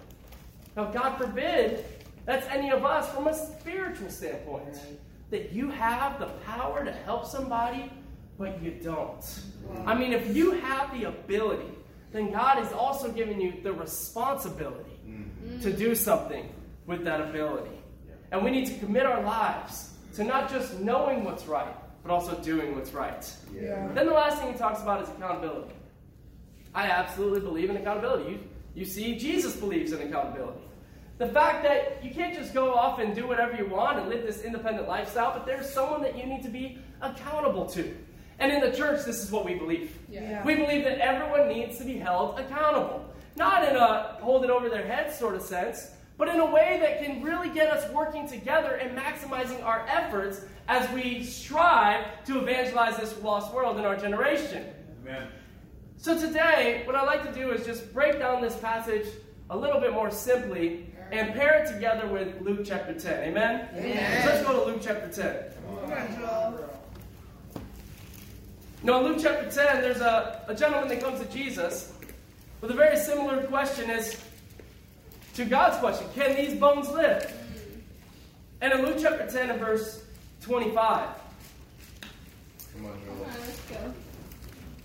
[0.76, 1.84] Now, God forbid
[2.26, 4.78] That's any of us from a spiritual standpoint.
[5.32, 7.92] That you have the power to help somebody,
[8.38, 9.24] but you don't.
[9.86, 11.72] I mean, if you have the ability,
[12.12, 14.92] then God is also giving you the responsibility
[15.62, 16.50] to do something
[16.86, 17.78] with that ability.
[18.32, 22.36] And we need to commit our lives to not just knowing what's right, but also
[22.42, 23.34] doing what's right.
[23.54, 23.88] Yeah.
[23.94, 25.74] Then the last thing he talks about is accountability.
[26.74, 28.32] I absolutely believe in accountability.
[28.32, 28.40] You,
[28.76, 30.62] you see, Jesus believes in accountability.
[31.18, 34.24] The fact that you can't just go off and do whatever you want and live
[34.24, 37.96] this independent lifestyle, but there's someone that you need to be accountable to.
[38.40, 39.96] And in the church, this is what we believe.
[40.10, 40.44] Yeah.
[40.44, 43.06] We believe that everyone needs to be held accountable.
[43.36, 46.80] Not in a hold it over their head sort of sense, but in a way
[46.82, 52.40] that can really get us working together and maximizing our efforts as we strive to
[52.40, 54.66] evangelize this lost world in our generation.
[55.02, 55.28] Amen.
[56.02, 59.06] So today, what I'd like to do is just break down this passage
[59.52, 63.26] a little bit more simply and pair it together with Luke chapter 10.
[63.26, 63.70] Amen?
[63.76, 64.24] Amen.
[64.24, 65.44] So let's go to Luke chapter 10.
[65.84, 66.70] Come on, Joel.
[68.82, 71.94] Now, in Luke chapter 10, there's a, a gentleman that comes to Jesus
[72.62, 74.20] with a very similar question as
[75.36, 77.32] to God's question Can these bones live?
[78.62, 80.04] And in Luke chapter 10 and verse
[80.42, 81.10] 25,
[82.74, 83.24] Come on, Come Joel.
[83.24, 83.94] on, let's go.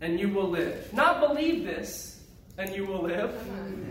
[0.00, 0.92] and you will live.
[0.92, 2.20] Not believe this,
[2.58, 3.34] and you will live.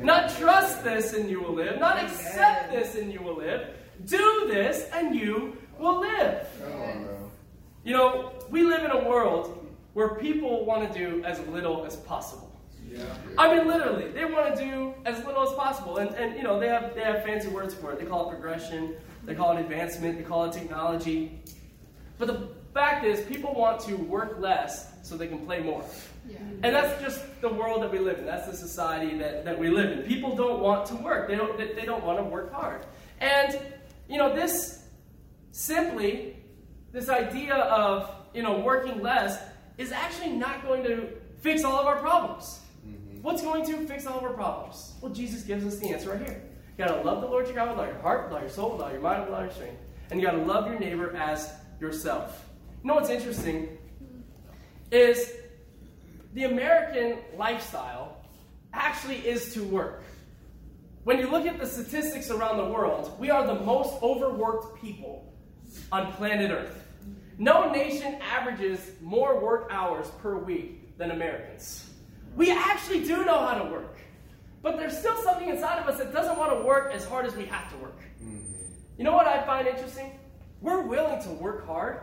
[0.03, 1.79] Not trust this, and you will live.
[1.79, 3.75] Not accept this, and you will live.
[4.05, 6.47] Do this, and you will live.
[6.61, 7.31] Come on, bro.
[7.83, 11.95] You know, we live in a world where people want to do as little as
[11.95, 12.49] possible.
[12.87, 13.03] Yeah.
[13.37, 16.59] I mean, literally, they want to do as little as possible, and, and you know
[16.59, 17.99] they have they have fancy words for it.
[17.99, 18.95] They call it progression,
[19.25, 21.39] they call it advancement, they call it technology.
[22.17, 25.83] But the fact is, people want to work less so they can play more,
[26.27, 26.37] Yeah.
[26.63, 28.25] and that's just the world that we live in.
[28.25, 30.03] That's the society that, that we live in.
[30.03, 31.27] People don't want to work.
[31.27, 32.85] They don't they, they don't want to work hard,
[33.19, 33.59] and
[34.07, 34.83] you know this
[35.51, 36.35] simply
[36.91, 39.41] this idea of you know working less
[39.77, 41.07] is actually not going to
[41.39, 42.59] fix all of our problems.
[42.85, 43.21] Mm-hmm.
[43.21, 44.93] What's going to fix all of our problems?
[45.01, 46.41] Well, Jesus gives us the answer right here.
[46.77, 48.71] You gotta love the Lord your God with all your heart, with all your soul,
[48.73, 49.81] with all your mind, with all your strength.
[50.11, 52.45] And you gotta love your neighbor as yourself.
[52.83, 53.77] You know what's interesting
[54.91, 55.31] is
[56.33, 58.17] the American lifestyle
[58.73, 60.03] actually is to work.
[61.03, 65.33] When you look at the statistics around the world, we are the most overworked people
[65.91, 66.85] on planet Earth.
[67.37, 71.89] No nation averages more work hours per week than Americans.
[72.35, 73.97] We actually do know how to work.
[74.61, 77.35] But there's still something inside of us that doesn't want to work as hard as
[77.35, 77.99] we have to work.
[78.21, 78.53] Mm-hmm.
[78.97, 80.19] You know what I find interesting?
[80.61, 82.01] We're willing to work hard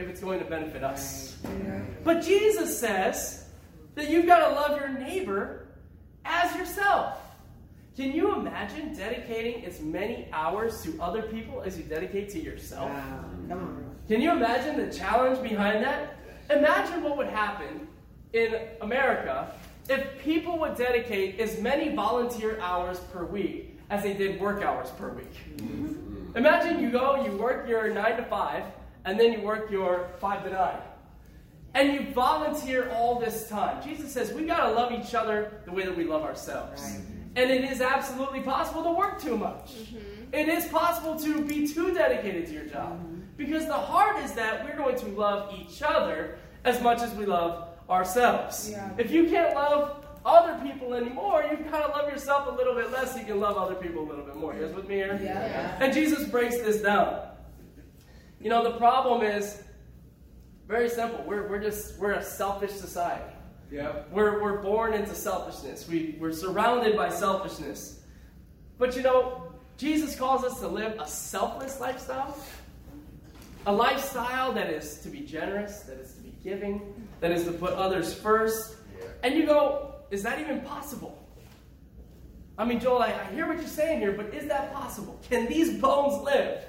[0.00, 1.36] if it's going to benefit us.
[2.04, 3.44] But Jesus says
[3.94, 5.66] that you've got to love your neighbor
[6.24, 7.18] as yourself.
[7.96, 12.90] Can you imagine dedicating as many hours to other people as you dedicate to yourself?
[14.08, 16.16] Can you imagine the challenge behind that?
[16.50, 17.86] Imagine what would happen
[18.32, 19.52] in America
[19.88, 24.88] if people would dedicate as many volunteer hours per week as they did work hours
[24.90, 25.34] per week.
[26.36, 28.64] Imagine you go, you work your 9 to 5,
[29.04, 30.78] and then you work your 5 to 9.
[31.74, 33.82] And you volunteer all this time.
[33.82, 36.82] Jesus says we got to love each other the way that we love ourselves.
[36.82, 37.00] Right.
[37.36, 39.74] And it is absolutely possible to work too much.
[39.74, 40.34] Mm-hmm.
[40.34, 42.98] It is possible to be too dedicated to your job.
[42.98, 43.20] Mm-hmm.
[43.36, 47.24] Because the heart is that we're going to love each other as much as we
[47.24, 48.70] love ourselves.
[48.70, 48.90] Yeah.
[48.98, 52.90] If you can't love other people anymore, you've got to love yourself a little bit
[52.90, 54.54] less so you can love other people a little bit more.
[54.54, 55.18] You guys with me here?
[55.22, 55.78] Yeah.
[55.80, 57.29] And Jesus breaks this down.
[58.40, 59.62] You know, the problem is
[60.66, 61.22] very simple.
[61.26, 63.34] We're, we're just, we're a selfish society.
[63.70, 64.08] Yep.
[64.12, 65.86] We're, we're born into selfishness.
[65.86, 68.00] We, we're surrounded by selfishness.
[68.78, 72.36] But you know, Jesus calls us to live a selfless lifestyle.
[73.66, 77.52] A lifestyle that is to be generous, that is to be giving, that is to
[77.52, 78.74] put others first.
[78.98, 79.06] Yeah.
[79.22, 81.22] And you go, is that even possible?
[82.56, 85.20] I mean, Joel, I, I hear what you're saying here, but is that possible?
[85.28, 86.62] Can these bones live?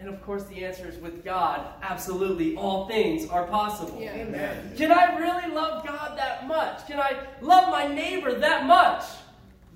[0.00, 3.98] And of course, the answer is with God, absolutely, all things are possible.
[4.00, 4.14] Yeah.
[4.14, 4.72] Amen.
[4.76, 6.86] Can I really love God that much?
[6.86, 9.04] Can I love my neighbor that much?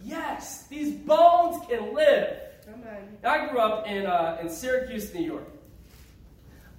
[0.05, 2.39] Yes, these bones can live.
[2.65, 2.83] Come
[3.25, 5.49] I grew up in, uh, in Syracuse, New York,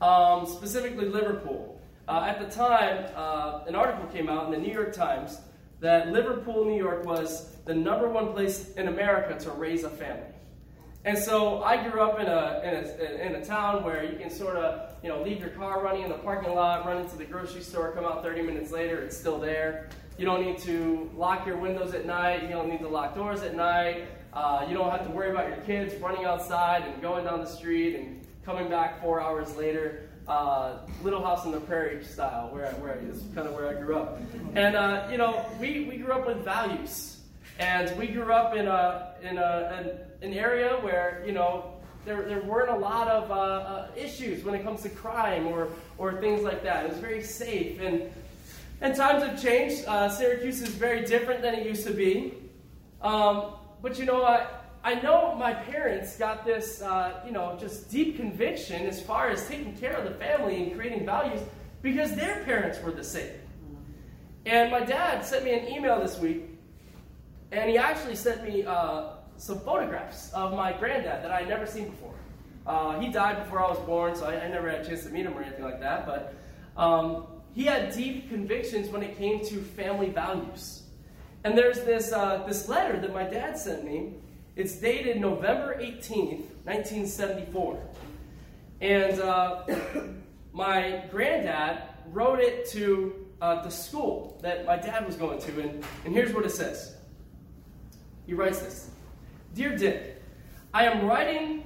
[0.01, 1.81] um, specifically Liverpool.
[2.07, 5.39] Uh, at the time, uh, an article came out in the New York Times
[5.79, 10.32] that Liverpool, New York was the number one place in America to raise a family.
[11.05, 14.29] And so I grew up in a, in a, in a town where you can
[14.29, 17.25] sort of, you know, leave your car running in the parking lot, run into the
[17.25, 19.89] grocery store, come out 30 minutes later, it's still there.
[20.17, 22.43] You don't need to lock your windows at night.
[22.43, 24.05] You don't need to lock doors at night.
[24.31, 27.47] Uh, you don't have to worry about your kids running outside and going down the
[27.47, 30.09] street and coming back four hours later.
[30.27, 33.97] Uh, Little House on the Prairie style, where, where is kind of where I grew
[33.97, 34.21] up.
[34.55, 37.17] And, uh, you know, we, we grew up with values.
[37.59, 41.73] And we grew up in, a, in a, an, area where, you know,
[42.05, 45.69] there, there weren't a lot of uh, uh, issues when it comes to crime or,
[45.97, 46.85] or things like that.
[46.85, 47.79] It was very safe.
[47.79, 48.03] And,
[48.81, 49.85] and times have changed.
[49.85, 52.33] Uh, Syracuse is very different than it used to be.
[53.01, 54.47] Um, but, you know, I,
[54.83, 59.47] I know my parents got this, uh, you know, just deep conviction as far as
[59.47, 61.41] taking care of the family and creating values
[61.81, 63.31] because their parents were the same.
[64.45, 66.43] And my dad sent me an email this week
[67.53, 69.12] and he actually sent me uh,
[69.43, 72.13] some photographs of my granddad that I had never seen before.
[72.65, 75.09] Uh, he died before I was born, so I, I, never had a chance to
[75.09, 76.05] meet him or anything like that.
[76.05, 76.33] But
[76.81, 80.83] um, he had deep convictions when it came to family values.
[81.43, 84.13] And there's this, uh, this letter that my dad sent me.
[84.55, 87.83] It's dated November 18th, 1974.
[88.79, 89.65] And uh,
[90.53, 95.59] my granddad wrote it to uh, the school that my dad was going to.
[95.59, 96.95] And, and here's what it says.
[98.25, 98.89] He writes this
[99.53, 100.19] Dear Dick,
[100.73, 101.63] I am writing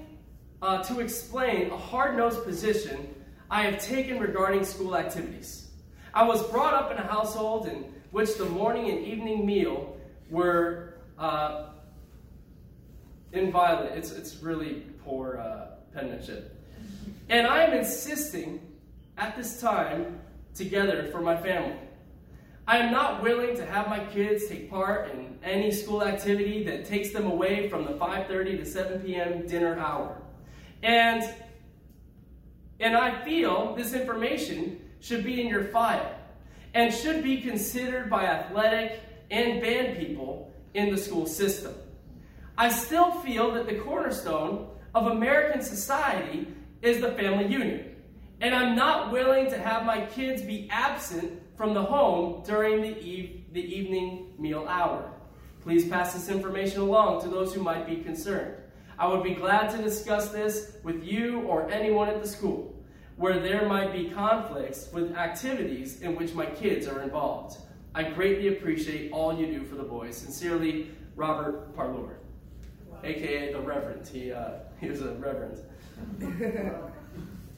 [0.61, 3.15] uh, to explain a hard nosed position
[3.49, 5.69] I have taken regarding school activities.
[6.13, 9.95] I was brought up in a household in which the morning and evening meal
[10.29, 11.67] were uh,
[13.31, 13.93] inviolate.
[13.93, 16.61] It's, it's really poor uh, penmanship.
[17.29, 18.59] And I am insisting
[19.17, 20.19] at this time
[20.53, 21.77] together for my family.
[22.69, 26.83] I am not willing to have my kids take part in any school activity that
[26.83, 29.47] takes them away from the 5:30 to 7 p.m.
[29.47, 30.21] dinner hour.
[30.83, 31.23] And
[32.81, 36.13] and I feel this information should be in your file
[36.73, 38.99] and should be considered by athletic
[39.31, 41.73] and band people in the school system.
[42.57, 46.47] I still feel that the cornerstone of American society
[46.81, 47.97] is the family unit.
[48.41, 52.97] And I'm not willing to have my kids be absent from the home during the,
[53.01, 55.11] eve- the evening meal hour.
[55.63, 58.53] Please pass this information along to those who might be concerned.
[58.99, 62.73] I would be glad to discuss this with you or anyone at the school
[63.15, 67.57] where there might be conflicts with activities in which my kids are involved.
[67.95, 70.15] I greatly appreciate all you do for the boys.
[70.15, 72.19] Sincerely, Robert Parlour,
[72.87, 72.99] wow.
[73.03, 74.07] aka the Reverend.
[74.07, 75.59] He, uh, he was a Reverend.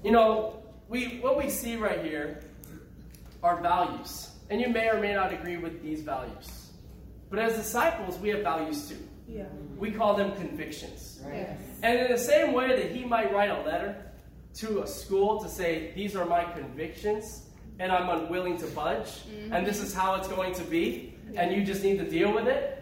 [0.04, 2.42] you know, we, what we see right here
[3.44, 4.30] are values.
[4.50, 6.72] And you may or may not agree with these values.
[7.30, 8.98] But as disciples, we have values too.
[9.28, 9.44] Yeah.
[9.78, 11.20] We call them convictions.
[11.24, 11.36] Right.
[11.36, 11.60] Yes.
[11.84, 13.96] And in the same way that he might write a letter
[14.56, 17.44] to a school to say, These are my convictions,
[17.78, 19.54] and I'm unwilling to budge, mm-hmm.
[19.54, 21.42] and this is how it's going to be, yeah.
[21.42, 22.76] and you just need to deal with it.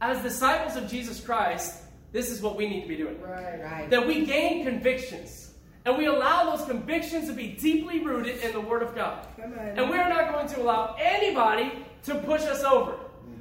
[0.00, 1.82] As disciples of Jesus Christ,
[2.12, 3.20] this is what we need to be doing.
[3.20, 3.62] Right.
[3.62, 3.90] right.
[3.90, 5.47] That we gain convictions
[5.88, 9.26] and we allow those convictions to be deeply rooted in the Word of God.
[9.38, 11.72] And we're not going to allow anybody
[12.04, 12.94] to push us over.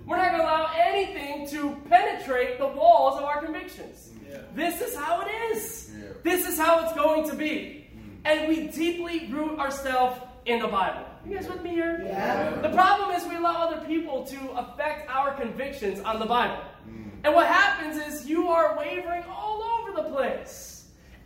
[0.05, 4.11] We're not going to allow anything to penetrate the walls of our convictions.
[4.29, 4.37] Yeah.
[4.55, 5.91] This is how it is.
[5.93, 6.05] Yeah.
[6.23, 7.89] This is how it's going to be.
[7.93, 8.19] Mm.
[8.23, 11.05] And we deeply root ourselves in the Bible.
[11.25, 12.01] You guys with me here?
[12.05, 12.61] Yeah.
[12.61, 16.63] The problem is we allow other people to affect our convictions on the Bible.
[16.89, 17.11] Mm.
[17.25, 20.76] And what happens is you are wavering all over the place.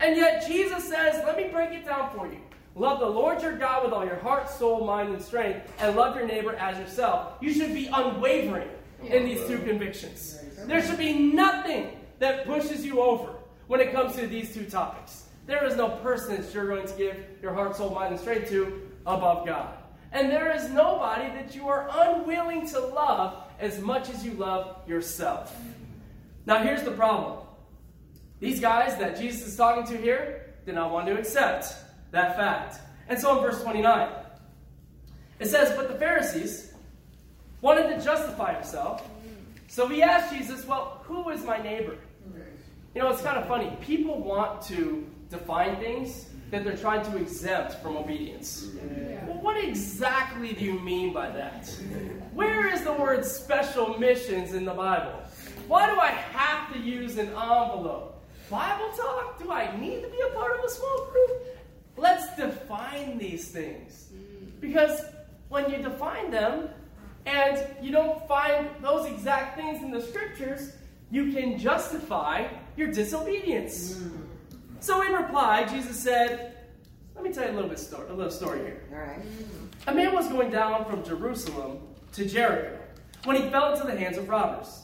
[0.02, 2.40] And yet Jesus says, let me break it down for you.
[2.76, 6.16] Love the Lord your God with all your heart, soul, mind, and strength, and love
[6.16, 7.34] your neighbor as yourself.
[7.42, 8.70] You should be unwavering
[9.04, 10.40] in these two convictions.
[10.66, 13.34] There should be nothing that pushes you over
[13.68, 15.26] when it comes to these two topics.
[15.47, 18.49] There is no person that you're going to give your heart, soul, mind, and strength
[18.49, 19.76] to above God.
[20.14, 24.78] And there is nobody that you are unwilling to love as much as you love
[24.88, 25.56] yourself.
[26.45, 27.41] Now, here's the problem
[28.42, 31.76] these guys that Jesus is talking to here did not want to accept
[32.10, 32.80] that fact.
[33.08, 34.10] And so in verse 29,
[35.39, 36.74] it says, But the Pharisees
[37.62, 39.08] wanted to justify himself.
[39.68, 41.98] So he asked Jesus, Well, who is my neighbor?
[42.96, 43.72] You know, it's kind of funny.
[43.80, 48.70] People want to define things that they're trying to exempt from obedience.
[49.26, 51.70] Well, what exactly do you mean by that?
[52.34, 55.22] Where is the word special missions in the Bible?
[55.68, 58.11] Why do I have to use an envelope?
[58.52, 59.39] Bible talk?
[59.39, 61.58] Do I need to be a part of a small group?
[61.95, 64.10] Let's define these things.
[64.60, 65.02] Because
[65.47, 66.70] when you define them
[67.26, 70.74] and you don't find those exact things in the scriptures,
[71.10, 73.95] you can justify your disobedience.
[73.95, 74.24] Mm.
[74.82, 76.58] So in reply, Jesus said,
[77.16, 78.84] let me tell you a little bit story, a little story here.
[78.91, 79.22] All right.
[79.88, 81.80] A man was going down from Jerusalem
[82.14, 82.78] to Jericho
[83.24, 84.84] when he fell into the hands of robbers.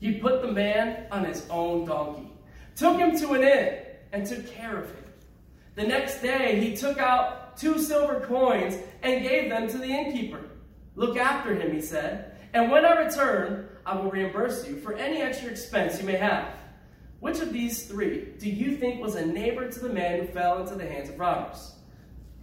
[0.00, 2.32] he put the man on his own donkey,
[2.74, 3.78] took him to an inn,
[4.12, 5.04] and took care of him.
[5.76, 10.40] The next day he took out two silver coins and gave them to the innkeeper.
[10.96, 15.20] Look after him, he said, and when I return, I will reimburse you for any
[15.22, 16.48] extra expense you may have.
[17.20, 20.60] Which of these three do you think was a neighbor to the man who fell
[20.60, 21.74] into the hands of robbers?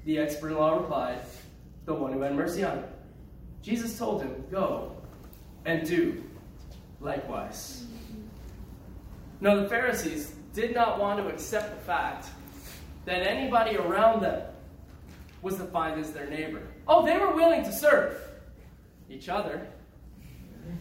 [0.06, 1.20] The expert in law replied,
[1.86, 2.90] The one who had mercy on him.
[3.62, 4.96] Jesus told him, Go
[5.66, 6.24] and do
[7.00, 7.86] likewise.
[9.40, 12.28] No, the Pharisees did not want to accept the fact
[13.06, 14.42] that anybody around them
[15.42, 16.62] was defined as their neighbor.
[16.88, 18.20] Oh, they were willing to serve
[19.10, 19.68] each other,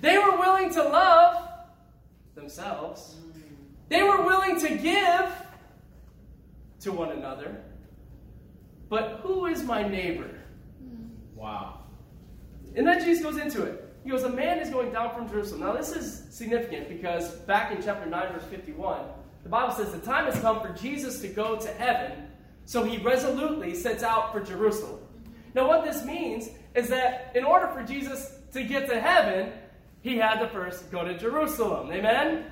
[0.01, 1.49] they were willing to love
[2.35, 3.17] themselves,
[3.89, 5.33] they were willing to give
[6.81, 7.62] to one another.
[8.89, 10.31] But who is my neighbor?
[11.35, 11.81] Wow.
[12.75, 13.86] And then Jesus goes into it.
[14.07, 15.63] He goes, A man is going down from Jerusalem.
[15.63, 19.01] Now, this is significant because back in chapter 9, verse 51,
[19.43, 22.29] the Bible says the time has come for Jesus to go to heaven,
[22.67, 25.01] so he resolutely sets out for Jerusalem.
[25.55, 29.51] Now, what this means is that in order for Jesus to get to heaven,
[30.03, 31.91] he had to first go to Jerusalem.
[31.91, 32.45] Amen?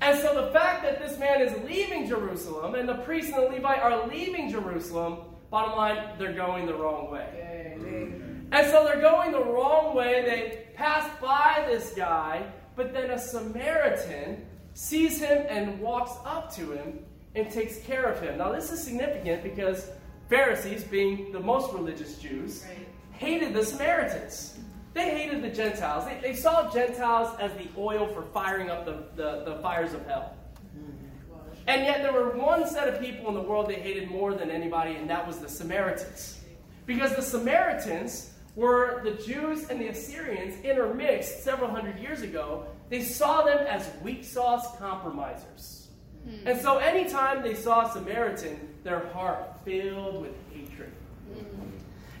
[0.00, 3.56] And so the fact that this man is leaving Jerusalem and the priest and the
[3.56, 5.18] Levite are leaving Jerusalem,
[5.50, 8.31] bottom line, they're going the wrong way.
[8.52, 10.22] And so they're going the wrong way.
[10.22, 12.44] They pass by this guy,
[12.76, 16.98] but then a Samaritan sees him and walks up to him
[17.34, 18.38] and takes care of him.
[18.38, 19.88] Now, this is significant because
[20.28, 22.66] Pharisees, being the most religious Jews,
[23.12, 24.58] hated the Samaritans.
[24.92, 26.04] They hated the Gentiles.
[26.04, 30.04] They, they saw Gentiles as the oil for firing up the, the, the fires of
[30.06, 30.36] hell.
[30.76, 31.54] Mm-hmm.
[31.68, 34.50] And yet, there were one set of people in the world they hated more than
[34.50, 36.40] anybody, and that was the Samaritans.
[36.84, 42.66] Because the Samaritans were the Jews and the Assyrians intermixed several hundred years ago.
[42.90, 45.88] They saw them as weak sauce compromisers.
[46.24, 46.48] Hmm.
[46.48, 50.92] And so, anytime they saw a Samaritan, their heart filled with hatred.
[51.34, 51.66] Hmm.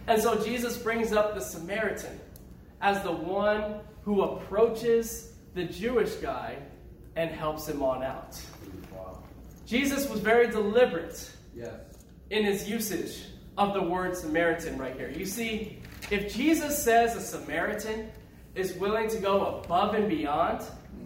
[0.06, 2.18] And so, Jesus brings up the Samaritan
[2.80, 6.56] as the one who approaches the Jewish guy
[7.14, 8.40] and helps him on out.
[8.92, 9.18] Wow.
[9.66, 11.74] Jesus was very deliberate Yes.
[12.30, 13.26] in his usage
[13.58, 15.10] of the word Samaritan right here.
[15.10, 15.78] You see,
[16.10, 18.10] if Jesus says a Samaritan
[18.54, 20.62] is willing to go above and beyond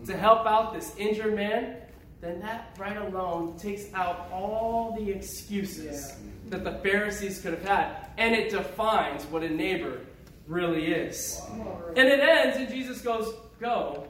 [0.06, 1.76] to help out this injured man,
[2.20, 6.14] then that right alone takes out all the excuses
[6.48, 8.08] that the Pharisees could have had.
[8.16, 10.00] And it defines what a neighbor
[10.46, 11.40] really is.
[11.96, 14.06] And it ends, and Jesus goes, Go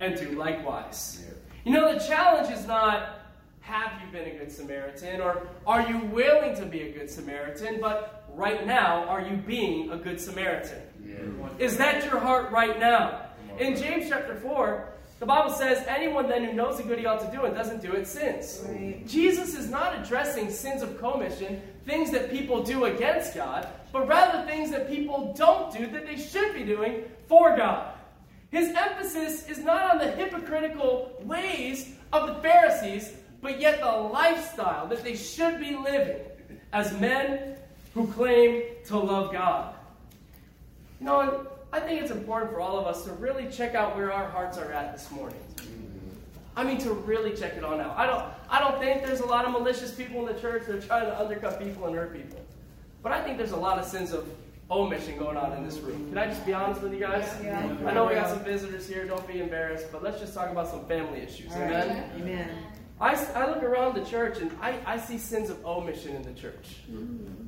[0.00, 1.24] and do likewise.
[1.64, 3.20] You know, the challenge is not
[3.60, 7.78] have you been a good Samaritan or are you willing to be a good Samaritan,
[7.80, 10.78] but right now, are you being a good Samaritan?
[11.58, 13.22] Is that your heart right now?
[13.58, 17.20] In James chapter 4, the Bible says, anyone then who knows the good he ought
[17.20, 18.64] to do and doesn't do it sins.
[19.04, 24.46] Jesus is not addressing sins of commission, things that people do against God, but rather
[24.46, 27.94] things that people don't do that they should be doing for God.
[28.50, 33.12] His emphasis is not on the hypocritical ways of the Pharisees,
[33.42, 36.20] but yet the lifestyle that they should be living
[36.72, 37.56] as men
[37.94, 39.74] who claim to love God.
[41.00, 44.12] You know, I think it's important for all of us to really check out where
[44.12, 45.38] our hearts are at this morning.
[46.56, 47.96] I mean, to really check it all out.
[47.96, 50.74] I don't, I don't think there's a lot of malicious people in the church that
[50.74, 52.40] are trying to undercut people and hurt people.
[53.00, 54.28] But I think there's a lot of sins of
[54.70, 56.08] omission going on in this room.
[56.08, 57.32] Can I just be honest with you guys?
[57.42, 57.76] Yeah.
[57.86, 59.06] I know we got some visitors here.
[59.06, 59.86] Don't be embarrassed.
[59.92, 61.52] But let's just talk about some family issues.
[61.52, 62.10] Amen?
[62.16, 62.50] Amen.
[63.00, 66.32] I, I look around the church and I, I see sins of omission in the
[66.32, 66.76] church.
[66.90, 67.47] Mm-hmm.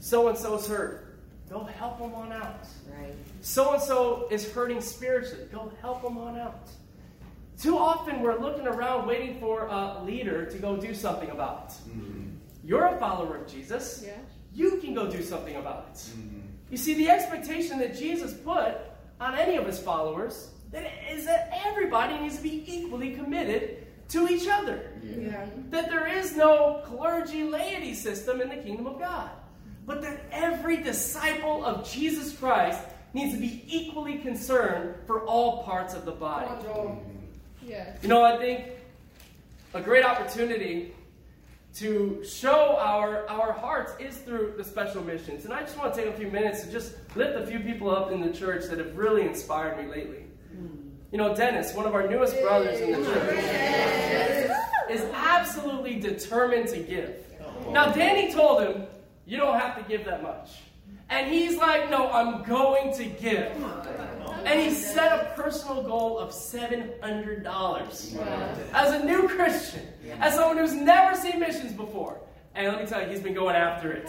[0.00, 1.18] So and so's hurt.
[1.50, 2.66] Go help them on out.
[2.90, 3.14] Right.
[3.40, 5.46] So and so is hurting spiritually.
[5.50, 6.68] Go help them on out.
[7.60, 11.90] Too often we're looking around waiting for a leader to go do something about it.
[11.90, 12.28] Mm-hmm.
[12.64, 14.04] You're a follower of Jesus.
[14.06, 14.12] Yeah.
[14.54, 15.96] You can go do something about it.
[15.96, 16.40] Mm-hmm.
[16.70, 18.76] You see, the expectation that Jesus put
[19.20, 24.28] on any of his followers that is that everybody needs to be equally committed to
[24.28, 24.92] each other.
[25.02, 25.46] Yeah.
[25.70, 29.30] That there is no clergy laity system in the kingdom of God.
[29.88, 32.78] But that every disciple of Jesus Christ
[33.14, 36.50] needs to be equally concerned for all parts of the body.
[37.62, 37.98] Yes.
[38.02, 38.66] You know, I think
[39.72, 40.94] a great opportunity
[41.76, 45.46] to show our, our hearts is through the special missions.
[45.46, 47.90] And I just want to take a few minutes to just lift a few people
[47.90, 50.24] up in the church that have really inspired me lately.
[50.52, 50.66] Hmm.
[51.12, 53.38] You know, Dennis, one of our newest brothers in the church,
[54.90, 57.24] is absolutely determined to give.
[57.70, 58.86] Now, Danny told him,
[59.28, 60.62] You don't have to give that much.
[61.10, 63.52] And he's like, No, I'm going to give.
[64.44, 67.46] And he set a personal goal of $700
[68.72, 69.82] as a new Christian,
[70.20, 72.20] as someone who's never seen missions before.
[72.54, 74.06] And let me tell you, he's been going after it.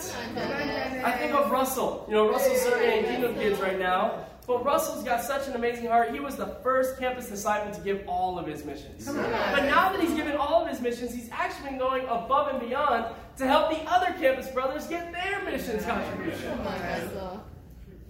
[1.03, 2.05] I think of Russell.
[2.07, 4.26] You know, Russell's serving in Kingdom Kids right now.
[4.47, 6.11] But Russell's got such an amazing heart.
[6.11, 9.05] He was the first campus disciple to give all of his missions.
[9.05, 12.59] But now that he's given all of his missions, he's actually been going above and
[12.59, 13.05] beyond
[13.40, 16.58] to help the other campus brothers get their missions contribution.
[16.64, 17.44] Russell.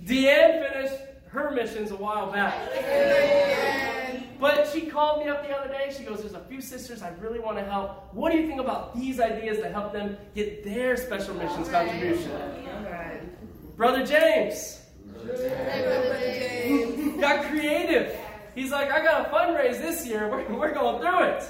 [0.04, 0.96] Deanne finished
[1.28, 2.56] her missions a while back.
[4.40, 5.94] But she called me up the other day.
[5.96, 8.12] She goes, There's a few sisters I really want to help.
[8.14, 12.32] What do you think about these ideas to help them get their special missions contribution?
[13.78, 14.82] Brother James
[17.20, 18.18] got creative.
[18.56, 20.28] He's like, I got to fundraise this year.
[20.28, 21.44] We're, we're going through it.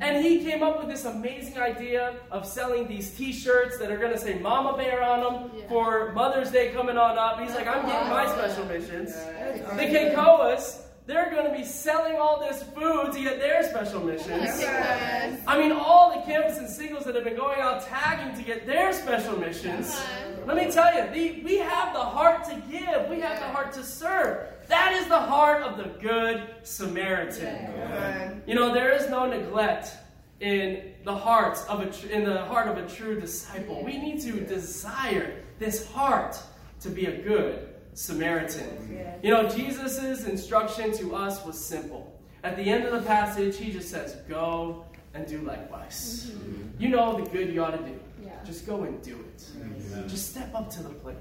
[0.00, 4.12] And he came up with this amazing idea of selling these t-shirts that are going
[4.12, 5.68] to say Mama Bear on them Yeah.
[5.68, 7.40] for Mother's Day coming on up.
[7.40, 9.14] He's like, I'm getting my special missions.
[9.14, 14.60] The Keikoas, they're going to be selling all this food to get their special missions.
[14.60, 15.40] Yes.
[15.46, 18.66] I mean, all the campus and singles that have been going out tagging to get
[18.66, 19.98] their special missions.
[20.46, 23.08] Let me tell you, the, we have the heart to give.
[23.08, 24.46] We have the heart to serve.
[24.68, 28.42] That is the heart of the Good Samaritan.
[28.46, 29.92] You know, there is no neglect
[30.40, 33.82] in the hearts of a tr- in the heart of a true disciple.
[33.82, 36.40] We need to desire this heart
[36.80, 39.18] to be a good Samaritan.
[39.22, 42.14] You know, Jesus' instruction to us was simple.
[42.44, 46.30] At the end of the passage, he just says, Go and do likewise.
[46.30, 46.82] Mm-hmm.
[46.82, 47.98] You know the good you ought to do.
[48.22, 48.30] Yeah.
[48.44, 50.08] Just go and do it.
[50.08, 51.16] Just step up to the plate.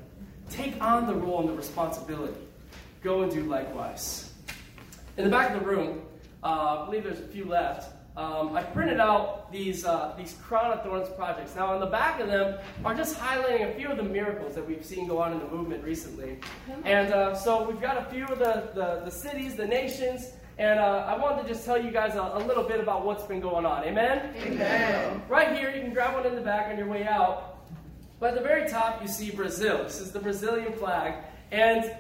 [0.49, 2.46] Take on the role and the responsibility.
[3.01, 4.33] Go and do likewise.
[5.17, 6.01] In the back of the room,
[6.43, 7.93] uh, I believe there's a few left.
[8.17, 11.55] Um, I printed out these uh, these Crown of Thorns projects.
[11.55, 14.67] Now, on the back of them are just highlighting a few of the miracles that
[14.67, 16.39] we've seen go on in the movement recently.
[16.83, 20.79] And uh, so we've got a few of the, the, the cities, the nations, and
[20.79, 23.39] uh, I wanted to just tell you guys a, a little bit about what's been
[23.39, 23.83] going on.
[23.83, 24.33] Amen?
[24.43, 25.21] Amen.
[25.29, 27.59] Right here, you can grab one in the back on your way out.
[28.19, 29.83] But at the very top, you see Brazil.
[29.83, 31.13] This is the Brazilian flag.
[31.51, 31.95] And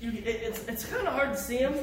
[0.00, 1.74] you, it, it's, it's kind of hard to see them,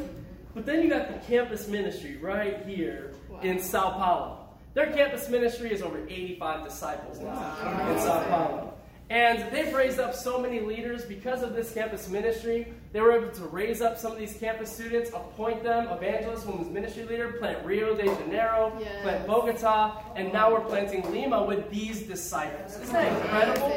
[0.54, 3.14] but then you got the campus ministry right here
[3.44, 4.48] in Sao Paulo.
[4.74, 8.74] Their campus ministry is over 85 disciples now in Sao Paulo.
[9.10, 12.74] And they've raised up so many leaders because of this campus ministry.
[12.92, 16.70] They were able to raise up some of these campus students, appoint them evangelist, women's
[16.70, 19.02] ministry leader, plant Rio de Janeiro, Yes.
[19.04, 22.76] plant Bogota, and now we're planting Lima with these disciples.
[22.82, 23.70] Isn't that incredible?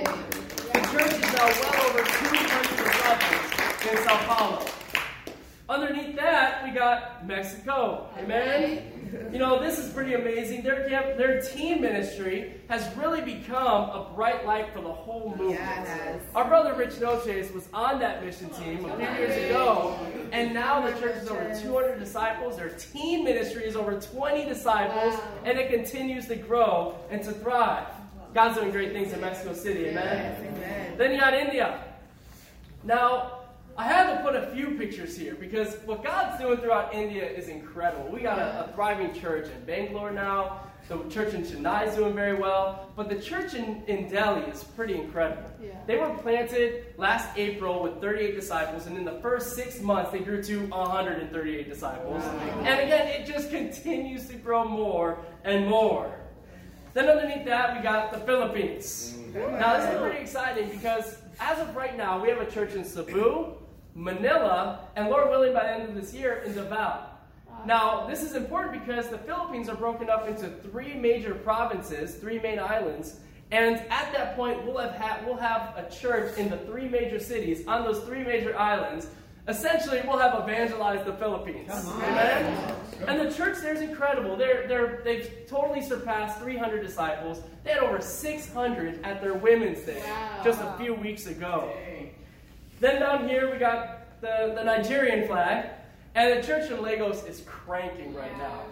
[0.73, 4.65] The church is now well over 200 disciples in Sao Paulo.
[5.69, 8.09] Underneath that, we got Mexico.
[8.19, 9.29] Amen?
[9.33, 10.63] You know, this is pretty amazing.
[10.63, 15.51] Their, camp, their teen ministry has really become a bright light for the whole movement.
[15.61, 16.23] Yes.
[16.35, 19.97] Our brother Rich Noches was on that mission team a few years ago,
[20.33, 22.57] and now the church is over 200 disciples.
[22.57, 25.23] Their teen ministry is over 20 disciples, Wow.
[25.45, 27.87] and it continues to grow and to thrive.
[28.35, 29.87] God's doing great things in Mexico City.
[29.89, 30.95] Amen.
[30.99, 31.83] Then you got India.
[32.85, 33.40] Now,
[33.81, 37.49] I had to put a few pictures here because what God's doing throughout India is
[37.49, 38.11] incredible.
[38.13, 40.67] We got a, a thriving church in Bangalore now.
[40.91, 42.91] The church in Chennai is doing very well.
[42.95, 45.51] But the church in, in Delhi is pretty incredible.
[45.63, 45.71] Yeah.
[45.87, 50.19] They were planted last April with 38 disciples, and in the first six months, they
[50.19, 52.23] grew to 138 disciples.
[52.59, 56.21] And again, it just continues to grow more and more.
[56.93, 59.17] Then underneath that, we got the Philippines.
[59.33, 59.59] Mm.
[59.59, 62.85] Now, this is pretty exciting because as of right now, we have a church in
[62.85, 63.55] Cebu,
[63.95, 67.07] Manila, and Lord willing, by the end of this year, in Davao.
[67.67, 72.39] Now, this is important because the Philippines are broken up into three major provinces, three
[72.39, 73.17] main islands,
[73.51, 77.19] and at that point, we'll have, ha- we'll have a church in the three major
[77.19, 79.09] cities on those three major islands,
[79.49, 81.69] essentially we'll have evangelized the Philippines.
[81.71, 82.75] Amen.
[83.09, 84.37] And the church there is incredible.
[84.37, 87.43] They're, they're, they've totally surpassed 300 disciples.
[87.65, 90.41] They had over 600 at their Women's Day Wow.
[90.45, 91.73] just a few weeks ago.
[92.81, 95.67] Then down here we got the, the Nigerian flag,
[96.15, 98.63] and the church in Lagos is cranking right now.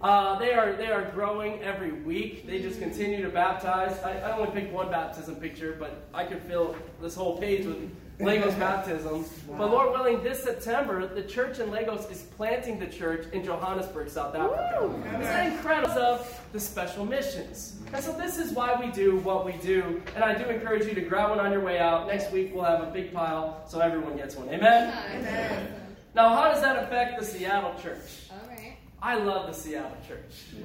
[0.00, 2.46] Uh, they are they are growing every week.
[2.46, 4.02] They just continue to baptize.
[4.02, 7.90] I, I only picked one baptism picture, but I could fill this whole page with
[8.20, 9.28] Lagos baptisms.
[9.56, 14.08] But Lord willing, this September, the church in Lagos is planting the church in Johannesburg,
[14.08, 14.90] South Africa.
[15.06, 15.90] Isn't that incredible?
[15.90, 17.76] Of the special missions.
[17.92, 20.02] And so this is why we do what we do.
[20.14, 22.06] And I do encourage you to grab one on your way out.
[22.06, 24.48] Next week we'll have a big pile so everyone gets one.
[24.48, 24.96] Amen?
[25.14, 25.72] Amen.
[26.14, 28.28] Now, how does that affect the Seattle church?
[28.30, 28.76] All right.
[29.02, 30.56] I love the Seattle church.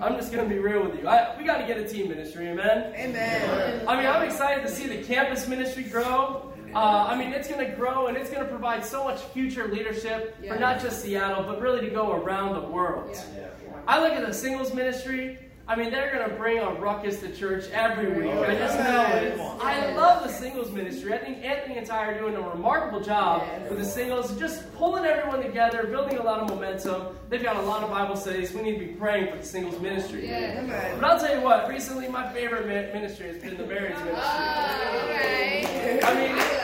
[0.00, 1.06] I'm just going to be real with you.
[1.08, 2.92] I, we got to get a team ministry, amen?
[2.94, 3.88] Amen.
[3.88, 6.51] I mean, I'm excited to see the campus ministry grow.
[6.74, 9.68] Uh, I mean, it's going to grow and it's going to provide so much future
[9.68, 13.10] leadership for not just Seattle, but really to go around the world.
[13.36, 13.48] Yeah.
[13.86, 15.38] I look at the singles ministry.
[15.68, 18.32] I mean, they're going to bring a ruckus to church every week.
[18.32, 19.38] I just know it.
[19.62, 21.12] I love the singles ministry.
[21.14, 25.04] I think Anthony and Ty are doing a remarkable job with the singles, just pulling
[25.04, 27.16] everyone together, building a lot of momentum.
[27.28, 28.52] They've got a lot of Bible studies.
[28.52, 30.28] We need to be praying for the singles ministry.
[30.28, 30.96] Yeah.
[31.00, 36.02] But I'll tell you what, recently my favorite ministry has been the marriage Oh, ministry.
[36.02, 36.61] I mean,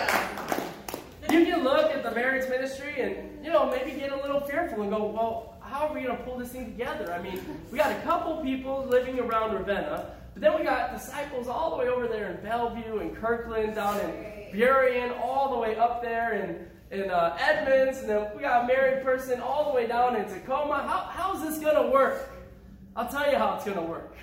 [1.39, 4.82] you can look at the marriage ministry and, you know, maybe get a little fearful
[4.82, 7.12] and go, well, how are we going to pull this thing together?
[7.12, 11.47] I mean, we got a couple people living around Ravenna, but then we got disciples
[11.49, 14.11] all the way over there in Bellevue and Kirkland, down in
[14.53, 18.66] Burien, all the way up there in, in uh, Edmonds, and then we got a
[18.66, 20.86] married person all the way down in Tacoma.
[20.86, 22.30] How, how's this going to work?
[22.97, 24.16] I'll tell you how it's going to work.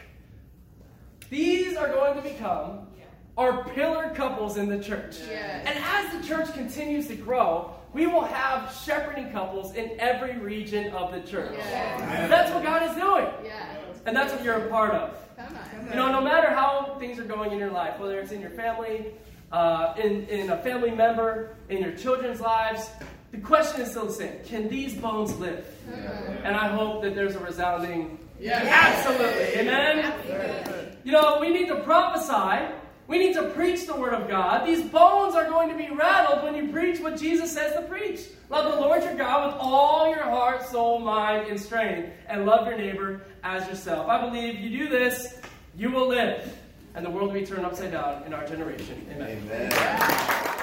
[1.30, 2.84] These are going to become
[3.38, 5.17] our pillar couples in the church.
[5.27, 5.67] Yes.
[5.67, 10.91] And as the church continues to grow, we will have shepherding couples in every region
[10.93, 11.53] of the church.
[11.57, 12.29] Yes.
[12.29, 13.27] That's what God is doing.
[13.43, 13.77] Yeah.
[14.05, 15.17] And that's what you're a part of.
[15.38, 15.88] Come on.
[15.89, 18.51] You know, no matter how things are going in your life, whether it's in your
[18.51, 19.07] family,
[19.51, 22.89] uh, in, in a family member, in your children's lives,
[23.31, 24.39] the question is still the same.
[24.45, 25.67] Can these bones live?
[26.43, 28.65] And I hope that there's a resounding yes.
[28.65, 29.59] absolutely.
[29.59, 30.97] Amen?
[31.03, 32.73] You know, we need to prophesy.
[33.08, 34.66] We need to preach the word of God.
[34.66, 38.22] These bones are going to be rattled when you preach what Jesus says to preach.
[38.49, 42.68] Love the Lord your God with all your heart, soul, mind, and strength, and love
[42.68, 44.08] your neighbor as yourself.
[44.08, 45.39] I believe you do this,
[45.76, 46.58] you will live,
[46.95, 49.06] and the world will be turned upside down in our generation.
[49.12, 49.41] Amen.
[49.43, 50.62] Amen.